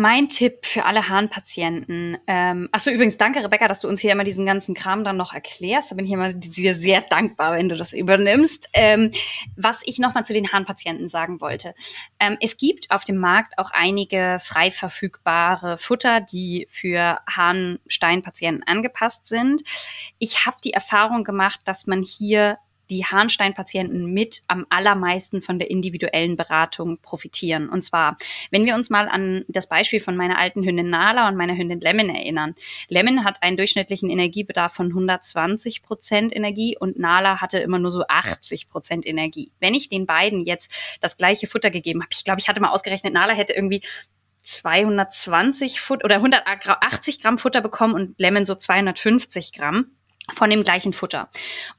Mein 0.00 0.28
Tipp 0.28 0.64
für 0.64 0.84
alle 0.84 1.08
Harnpatienten. 1.08 2.18
Ähm, 2.28 2.68
achso, 2.70 2.88
übrigens, 2.88 3.18
danke, 3.18 3.42
Rebecca, 3.42 3.66
dass 3.66 3.80
du 3.80 3.88
uns 3.88 4.00
hier 4.00 4.12
immer 4.12 4.22
diesen 4.22 4.46
ganzen 4.46 4.72
Kram 4.72 5.02
dann 5.02 5.16
noch 5.16 5.34
erklärst. 5.34 5.90
Da 5.90 5.96
bin 5.96 6.04
ich 6.04 6.12
immer 6.12 6.32
dir 6.32 6.76
sehr 6.76 7.00
dankbar, 7.00 7.56
wenn 7.56 7.68
du 7.68 7.74
das 7.74 7.92
übernimmst. 7.92 8.68
Ähm, 8.74 9.10
was 9.56 9.82
ich 9.84 9.98
nochmal 9.98 10.24
zu 10.24 10.32
den 10.32 10.52
Harnpatienten 10.52 11.08
sagen 11.08 11.40
wollte. 11.40 11.74
Ähm, 12.20 12.36
es 12.40 12.58
gibt 12.58 12.92
auf 12.92 13.02
dem 13.02 13.16
Markt 13.16 13.58
auch 13.58 13.72
einige 13.72 14.38
frei 14.40 14.70
verfügbare 14.70 15.78
Futter, 15.78 16.20
die 16.20 16.68
für 16.70 17.18
Harnsteinpatienten 17.28 18.64
angepasst 18.68 19.26
sind. 19.26 19.64
Ich 20.20 20.46
habe 20.46 20.58
die 20.62 20.74
Erfahrung 20.74 21.24
gemacht, 21.24 21.62
dass 21.64 21.88
man 21.88 22.04
hier 22.04 22.58
die 22.90 23.04
Harnsteinpatienten 23.04 24.12
mit 24.12 24.42
am 24.46 24.66
allermeisten 24.70 25.42
von 25.42 25.58
der 25.58 25.70
individuellen 25.70 26.36
Beratung 26.36 26.98
profitieren. 26.98 27.68
Und 27.68 27.82
zwar, 27.82 28.16
wenn 28.50 28.64
wir 28.64 28.74
uns 28.74 28.90
mal 28.90 29.08
an 29.08 29.44
das 29.48 29.68
Beispiel 29.68 30.00
von 30.00 30.16
meiner 30.16 30.38
alten 30.38 30.64
Hündin 30.64 30.88
Nala 30.90 31.28
und 31.28 31.36
meiner 31.36 31.56
Hündin 31.56 31.80
Lemon 31.80 32.10
erinnern. 32.10 32.54
Lemon 32.88 33.24
hat 33.24 33.42
einen 33.42 33.56
durchschnittlichen 33.56 34.10
Energiebedarf 34.10 34.74
von 34.74 34.88
120 34.88 35.82
Prozent 35.82 36.34
Energie 36.34 36.76
und 36.78 36.98
Nala 36.98 37.40
hatte 37.40 37.58
immer 37.58 37.78
nur 37.78 37.92
so 37.92 38.04
80 38.06 38.68
Prozent 38.68 39.06
Energie. 39.06 39.52
Wenn 39.60 39.74
ich 39.74 39.88
den 39.88 40.06
beiden 40.06 40.44
jetzt 40.44 40.70
das 41.00 41.16
gleiche 41.16 41.46
Futter 41.46 41.70
gegeben 41.70 42.02
habe, 42.02 42.10
ich 42.12 42.24
glaube, 42.24 42.40
ich 42.40 42.48
hatte 42.48 42.60
mal 42.60 42.70
ausgerechnet, 42.70 43.12
Nala 43.12 43.34
hätte 43.34 43.52
irgendwie 43.52 43.82
220 44.42 45.80
Futter 45.80 46.04
oder 46.04 46.16
180 46.16 47.20
Gramm 47.20 47.38
Futter 47.38 47.60
bekommen 47.60 47.94
und 47.94 48.18
Lemon 48.18 48.46
so 48.46 48.54
250 48.54 49.52
Gramm 49.52 49.97
von 50.34 50.50
dem 50.50 50.62
gleichen 50.62 50.92
Futter. 50.92 51.30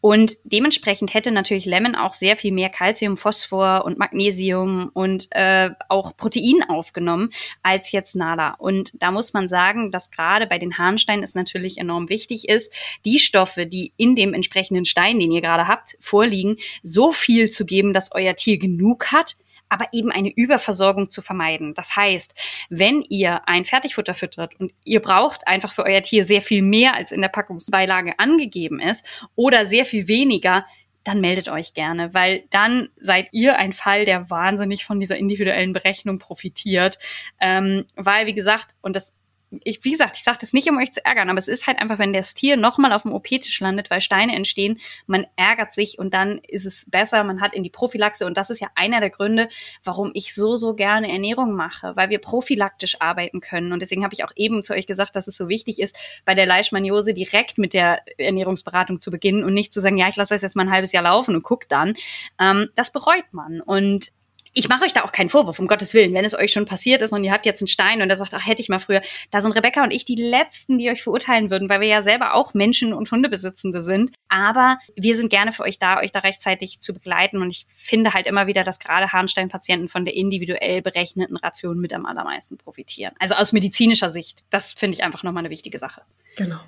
Und 0.02 0.38
dementsprechend 0.44 1.14
hätte 1.14 1.32
natürlich 1.32 1.66
Lemon 1.66 1.96
auch 1.96 2.14
sehr 2.14 2.36
viel 2.36 2.52
mehr 2.52 2.70
Calcium, 2.70 3.18
Phosphor 3.18 3.86
und 3.86 3.98
Magnesium 3.98 4.90
und 4.94 5.28
äh, 5.32 5.72
auch 5.88 6.16
Protein 6.18 6.64
aufgenommen 6.68 7.32
als 7.64 7.92
jetzt 7.92 8.16
Nala. 8.16 8.56
Und 8.58 8.92
da 9.02 9.12
muss 9.12 9.34
man 9.34 9.48
sagen, 9.48 9.92
dass 9.92 10.12
gerade 10.12 10.48
bei 10.48 10.58
den 10.58 10.78
Harnsteinen 10.78 11.24
es 11.24 11.36
natürlich 11.36 11.78
enorm 11.78 12.10
wichtig 12.10 12.50
ist, 12.50 12.74
die 13.06 13.20
Stoffe, 13.20 13.66
die 13.66 13.94
in 13.98 14.16
dem 14.16 14.34
entsprechenden 14.34 14.86
Stein, 14.86 15.20
den 15.20 15.32
ihr 15.32 15.42
gerade 15.42 15.68
habt, 15.68 15.96
vorliegen, 16.00 16.58
so 16.84 17.12
viel 17.12 17.50
zu 17.50 17.66
geben, 17.66 17.94
dass 17.94 18.12
euer 18.14 18.36
Tier 18.36 18.58
genug 18.58 19.12
hat, 19.12 19.36
aber 19.70 19.88
eben 19.92 20.12
eine 20.12 20.32
Überversorgung 20.36 21.10
zu 21.12 21.22
vermeiden. 21.22 21.74
Das 21.76 21.96
heißt, 21.96 22.34
wenn 22.70 23.04
ihr 23.04 23.48
ein 23.48 23.66
Fertigfutter 23.66 24.14
füttert 24.14 24.60
und 24.60 24.74
ihr 24.84 25.02
braucht 25.02 25.48
einfach 25.48 25.72
für 25.72 25.84
euer 25.84 26.02
Tier 26.02 26.26
sehr 26.26 26.42
viel 26.42 26.62
mehr, 26.62 26.96
als 26.96 27.12
in 27.12 27.22
der 27.22 27.30
Packungsbeilage 27.30 28.18
angegeben 28.18 28.80
ist, 28.80 29.06
oder 29.36 29.66
sehr 29.66 29.86
viel 29.86 30.08
weniger, 30.08 30.66
dann 31.04 31.22
meldet 31.22 31.48
euch 31.48 31.74
gerne, 31.74 32.14
weil 32.14 32.44
dann 32.50 32.90
seid 33.00 33.30
ihr 33.32 33.58
ein 33.58 33.74
Fall, 33.74 34.06
der 34.06 34.30
wahnsinnig 34.30 34.86
von 34.86 35.00
dieser 35.00 35.18
individuellen 35.18 35.74
Berechnung 35.74 36.20
profitiert. 36.20 37.00
Ähm, 37.40 37.86
weil, 37.96 38.28
wie 38.28 38.34
gesagt, 38.34 38.76
und 38.82 38.96
das 38.96 39.16
ich, 39.64 39.84
wie 39.84 39.92
gesagt, 39.92 40.16
ich 40.18 40.24
sage 40.24 40.38
das 40.40 40.54
nicht, 40.54 40.70
um 40.70 40.78
euch 40.78 40.92
zu 40.92 41.04
ärgern, 41.04 41.30
aber 41.30 41.40
es 41.40 41.48
ist 41.48 41.66
halt 41.66 41.80
einfach, 41.80 41.98
wenn 41.98 42.14
das 42.14 42.34
Tier 42.34 42.56
nochmal 42.56 42.94
auf 42.94 43.02
dem 43.02 43.14
OP-Tisch 43.14 43.60
landet, 43.60 43.90
weil 43.90 44.02
Steine 44.02 44.36
entstehen, 44.36 44.80
man 45.08 45.26
ärgert 45.36 45.74
sich 45.74 45.98
und 45.98 46.14
dann 46.14 46.40
ist 46.48 46.66
es 46.66 46.90
besser, 46.90 47.24
man 47.24 47.42
hat 47.42 47.56
in 47.56 47.64
die 47.64 47.70
Prophylaxe. 47.70 48.26
Und 48.26 48.38
das 48.38 48.50
ist 48.50 48.60
ja 48.60 48.68
einer 48.76 49.00
der 49.00 49.10
Gründe, 49.10 49.50
warum 49.84 50.12
ich 50.14 50.36
so, 50.36 50.56
so 50.56 50.76
gerne 50.76 51.12
Ernährung 51.12 51.54
mache, 51.54 51.96
weil 51.96 52.10
wir 52.10 52.20
prophylaktisch 52.20 53.02
arbeiten 53.02 53.42
können. 53.42 53.74
Und 53.74 53.82
deswegen 53.82 54.04
habe 54.04 54.14
ich 54.14 54.24
auch 54.24 54.32
eben 54.36 54.64
zu 54.64 54.74
euch 54.74 54.86
gesagt, 54.86 55.16
dass 55.16 55.28
es 55.28 55.36
so 55.36 55.50
wichtig 55.50 55.80
ist, 55.80 55.98
bei 56.26 56.36
der 56.36 56.46
Leishmaniose 56.46 57.14
direkt 57.14 57.58
mit 57.58 57.74
der 57.74 58.02
Ernährungsberatung 58.18 59.02
zu 59.02 59.10
beginnen 59.10 59.44
und 59.44 59.54
nicht 59.54 59.74
zu 59.74 59.80
sagen, 59.80 59.98
ja, 59.98 60.10
ich 60.10 60.16
lasse 60.16 60.36
das 60.36 60.44
jetzt 60.44 60.56
mal 60.56 60.64
ein 60.64 60.72
halbes 60.72 60.92
Jahr 60.92 61.04
laufen 61.04 61.36
und 61.36 61.44
guck 61.44 61.68
dann. 61.70 61.96
Ähm, 62.40 62.70
das 62.76 62.92
bereut 62.92 63.26
man. 63.32 63.62
Und 63.62 64.12
ich 64.60 64.68
mache 64.68 64.84
euch 64.84 64.92
da 64.92 65.06
auch 65.06 65.14
keinen 65.14 65.30
Vorwurf, 65.30 65.58
um 65.58 65.68
Gottes 65.68 65.94
Willen. 65.94 66.14
Wenn 66.14 66.26
es 66.26 66.38
euch 66.38 66.52
schon 66.52 66.66
passiert 66.66 67.02
ist 67.02 67.14
und 67.14 67.24
ihr 67.24 67.32
habt 67.32 67.46
jetzt 67.46 67.62
einen 67.62 67.70
Stein 67.70 68.02
und 68.02 68.10
er 68.10 68.18
sagt, 68.18 68.34
ach, 68.34 68.46
hätte 68.46 68.62
ich 68.62 68.68
mal 68.68 68.80
früher, 68.80 69.02
da 69.32 69.40
sind 69.40 69.54
Rebecca 69.54 69.82
und 69.84 69.92
ich 69.92 70.04
die 70.04 70.16
Letzten, 70.16 70.78
die 70.78 70.90
euch 70.90 71.02
verurteilen 71.02 71.50
würden, 71.50 71.70
weil 71.70 71.80
wir 71.80 71.88
ja 71.88 72.02
selber 72.02 72.34
auch 72.34 72.54
Menschen 72.54 72.92
und 72.92 73.10
Hundebesitzende 73.10 73.82
sind. 73.84 74.12
Aber 74.28 74.78
wir 74.98 75.16
sind 75.16 75.30
gerne 75.30 75.54
für 75.54 75.64
euch 75.64 75.80
da, 75.80 76.00
euch 76.00 76.12
da 76.12 76.20
rechtzeitig 76.20 76.82
zu 76.82 76.94
begleiten. 76.94 77.42
Und 77.42 77.50
ich 77.52 77.68
finde 77.70 78.14
halt 78.14 78.28
immer 78.28 78.48
wieder, 78.48 78.66
dass 78.66 78.80
gerade 78.80 79.14
Harnsteinpatienten 79.14 79.88
von 79.88 80.04
der 80.04 80.14
individuell 80.14 80.82
berechneten 80.82 81.38
Ration 81.38 81.80
mit 81.80 81.94
am 81.94 82.06
allermeisten 82.06 82.58
profitieren. 82.58 83.14
Also 83.18 83.36
aus 83.36 83.54
medizinischer 83.54 84.10
Sicht. 84.10 84.44
Das 84.50 84.74
finde 84.74 84.96
ich 84.96 85.04
einfach 85.04 85.24
nochmal 85.24 85.42
eine 85.42 85.52
wichtige 85.52 85.80
Sache. 85.80 86.02
Genau. 86.36 86.60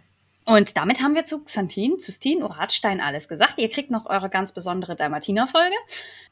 Und 0.46 0.78
damit 0.78 1.02
haben 1.02 1.14
wir 1.14 1.26
zu 1.26 1.44
Xanthin, 1.44 2.00
Zystin, 2.00 2.42
Uratstein 2.42 3.02
alles 3.02 3.28
gesagt. 3.28 3.56
Ihr 3.58 3.70
kriegt 3.70 3.92
noch 3.92 4.06
eure 4.06 4.30
ganz 4.30 4.54
besondere 4.54 4.96
Dalmatiner-Folge. 4.96 5.76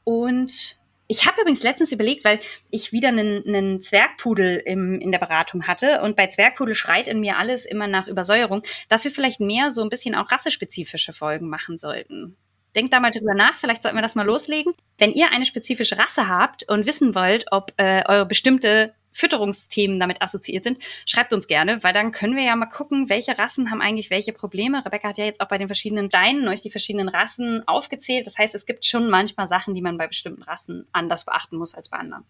Und 0.06 0.79
ich 1.12 1.26
habe 1.26 1.42
übrigens 1.42 1.64
letztens 1.64 1.92
überlegt, 1.92 2.24
weil 2.24 2.40
ich 2.70 2.92
wieder 2.92 3.08
einen, 3.08 3.44
einen 3.48 3.82
Zwergpudel 3.82 4.62
im, 4.64 5.02
in 5.02 5.12
der 5.12 5.18
Beratung 5.18 5.66
hatte 5.66 6.02
und 6.04 6.16
bei 6.16 6.28
Zwergpudel 6.28 6.76
schreit 6.76 7.08
in 7.08 7.20
mir 7.20 7.38
alles 7.38 7.66
immer 7.66 7.88
nach 7.88 8.08
Übersäuerung, 8.08 8.62
dass 8.90 9.04
wir 9.04 9.12
vielleicht 9.12 9.40
mehr 9.40 9.72
so 9.72 9.82
ein 9.82 9.90
bisschen 9.90 10.14
auch 10.14 10.32
rassespezifische 10.32 11.12
Folgen 11.12 11.50
machen 11.50 11.80
sollten. 11.80 12.38
Denkt 12.76 12.94
da 12.94 13.00
mal 13.00 13.10
drüber 13.10 13.34
nach, 13.34 13.56
vielleicht 13.56 13.82
sollten 13.82 13.98
wir 13.98 14.04
das 14.04 14.14
mal 14.14 14.26
loslegen. 14.26 14.76
Wenn 15.00 15.12
ihr 15.12 15.32
eine 15.32 15.48
spezifische 15.48 15.98
Rasse 15.98 16.28
habt 16.28 16.70
und 16.70 16.86
wissen 16.86 17.16
wollt, 17.16 17.46
ob 17.50 17.74
äh, 17.78 18.04
eure 18.08 18.28
bestimmte 18.28 18.94
Fütterungsthemen 19.12 20.00
damit 20.00 20.22
assoziiert 20.22 20.64
sind, 20.64 20.80
schreibt 21.06 21.34
uns 21.34 21.48
gerne, 21.48 21.84
weil 21.84 21.94
dann 21.94 22.12
können 22.12 22.36
wir 22.36 22.44
ja 22.44 22.56
mal 22.56 22.68
gucken, 22.68 23.10
welche 23.10 23.38
Rassen 23.38 23.72
haben 23.72 23.82
eigentlich 23.82 24.10
welche 24.10 24.34
Probleme. 24.34 24.86
Rebecca 24.86 25.10
hat 25.10 25.18
ja 25.18 25.26
jetzt 25.26 25.42
auch 25.42 25.48
bei 25.48 25.58
den 25.58 25.68
verschiedenen 25.68 26.10
Steinen 26.10 26.48
euch 26.48 26.62
die 26.62 26.72
verschiedenen 26.72 27.10
Rassen 27.10 27.68
aufgezählt. 27.68 28.28
Das 28.28 28.38
heißt, 28.38 28.56
es 28.56 28.66
gibt 28.66 28.86
schon 28.86 29.10
manchmal 29.10 29.48
Sachen, 29.48 29.76
die 29.76 29.82
man 29.82 29.98
bei 29.98 30.08
bestimmten 30.08 30.44
Rassen 30.44 30.88
anders 30.92 31.26
beachten 31.26 31.58
muss 31.58 31.76
als 31.76 31.90
bei 31.90 31.98
anderen. 31.98 32.26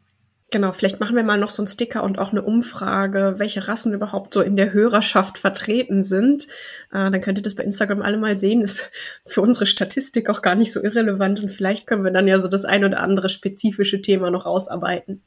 Genau, 0.52 0.72
vielleicht 0.72 1.00
machen 1.00 1.15
wir 1.15 1.24
mal 1.24 1.38
noch 1.38 1.52
so 1.52 1.62
einen 1.62 1.68
Sticker 1.68 2.04
und 2.04 2.18
auch 2.18 2.32
eine 2.32 2.42
Umfrage, 2.42 3.36
welche 3.38 3.68
Rassen 3.68 3.94
überhaupt 3.94 4.34
so 4.34 4.42
in 4.42 4.56
der 4.56 4.74
Hörerschaft 4.74 5.38
vertreten 5.38 6.04
sind. 6.04 6.46
Äh, 6.92 7.12
dann 7.12 7.22
könnt 7.22 7.38
ihr 7.38 7.44
das 7.44 7.54
bei 7.54 7.63
Instagram 7.63 8.02
alle 8.02 8.18
mal 8.18 8.39
sehen. 8.39 8.62
Ist 8.62 8.92
für 9.28 9.42
unsere 9.42 9.68
Statistik 9.68 10.28
auch 10.28 10.42
gar 10.42 10.56
nicht 10.56 10.72
so 10.72 10.82
irrelevant 10.82 11.39
und 11.39 11.50
vielleicht 11.50 11.86
können 11.86 12.04
wir 12.04 12.12
dann 12.12 12.28
ja 12.28 12.39
so 12.39 12.48
das 12.48 12.65
ein 12.65 12.84
oder 12.84 13.00
andere 13.00 13.30
spezifische 13.30 14.02
Thema 14.02 14.32
noch 14.32 14.48
rausarbeiten. 14.48 15.22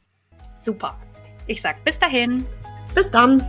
Super. 0.63 0.97
Ich 1.47 1.61
sag 1.61 1.83
bis 1.85 1.99
dahin. 1.99 2.45
Bis 2.95 3.11
dann. 3.11 3.45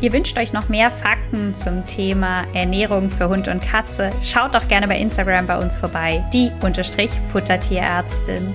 Ihr 0.00 0.12
wünscht 0.12 0.36
euch 0.36 0.52
noch 0.52 0.68
mehr 0.68 0.90
Fakten 0.90 1.54
zum 1.54 1.86
Thema 1.86 2.44
Ernährung 2.52 3.08
für 3.08 3.30
Hund 3.30 3.48
und 3.48 3.62
Katze? 3.62 4.10
Schaut 4.20 4.54
doch 4.54 4.68
gerne 4.68 4.86
bei 4.86 4.98
Instagram 4.98 5.46
bei 5.46 5.56
uns 5.56 5.78
vorbei, 5.78 6.22
die 6.30 6.52
Unterstrich 6.60 7.10
Futtertierärztin. 7.32 8.52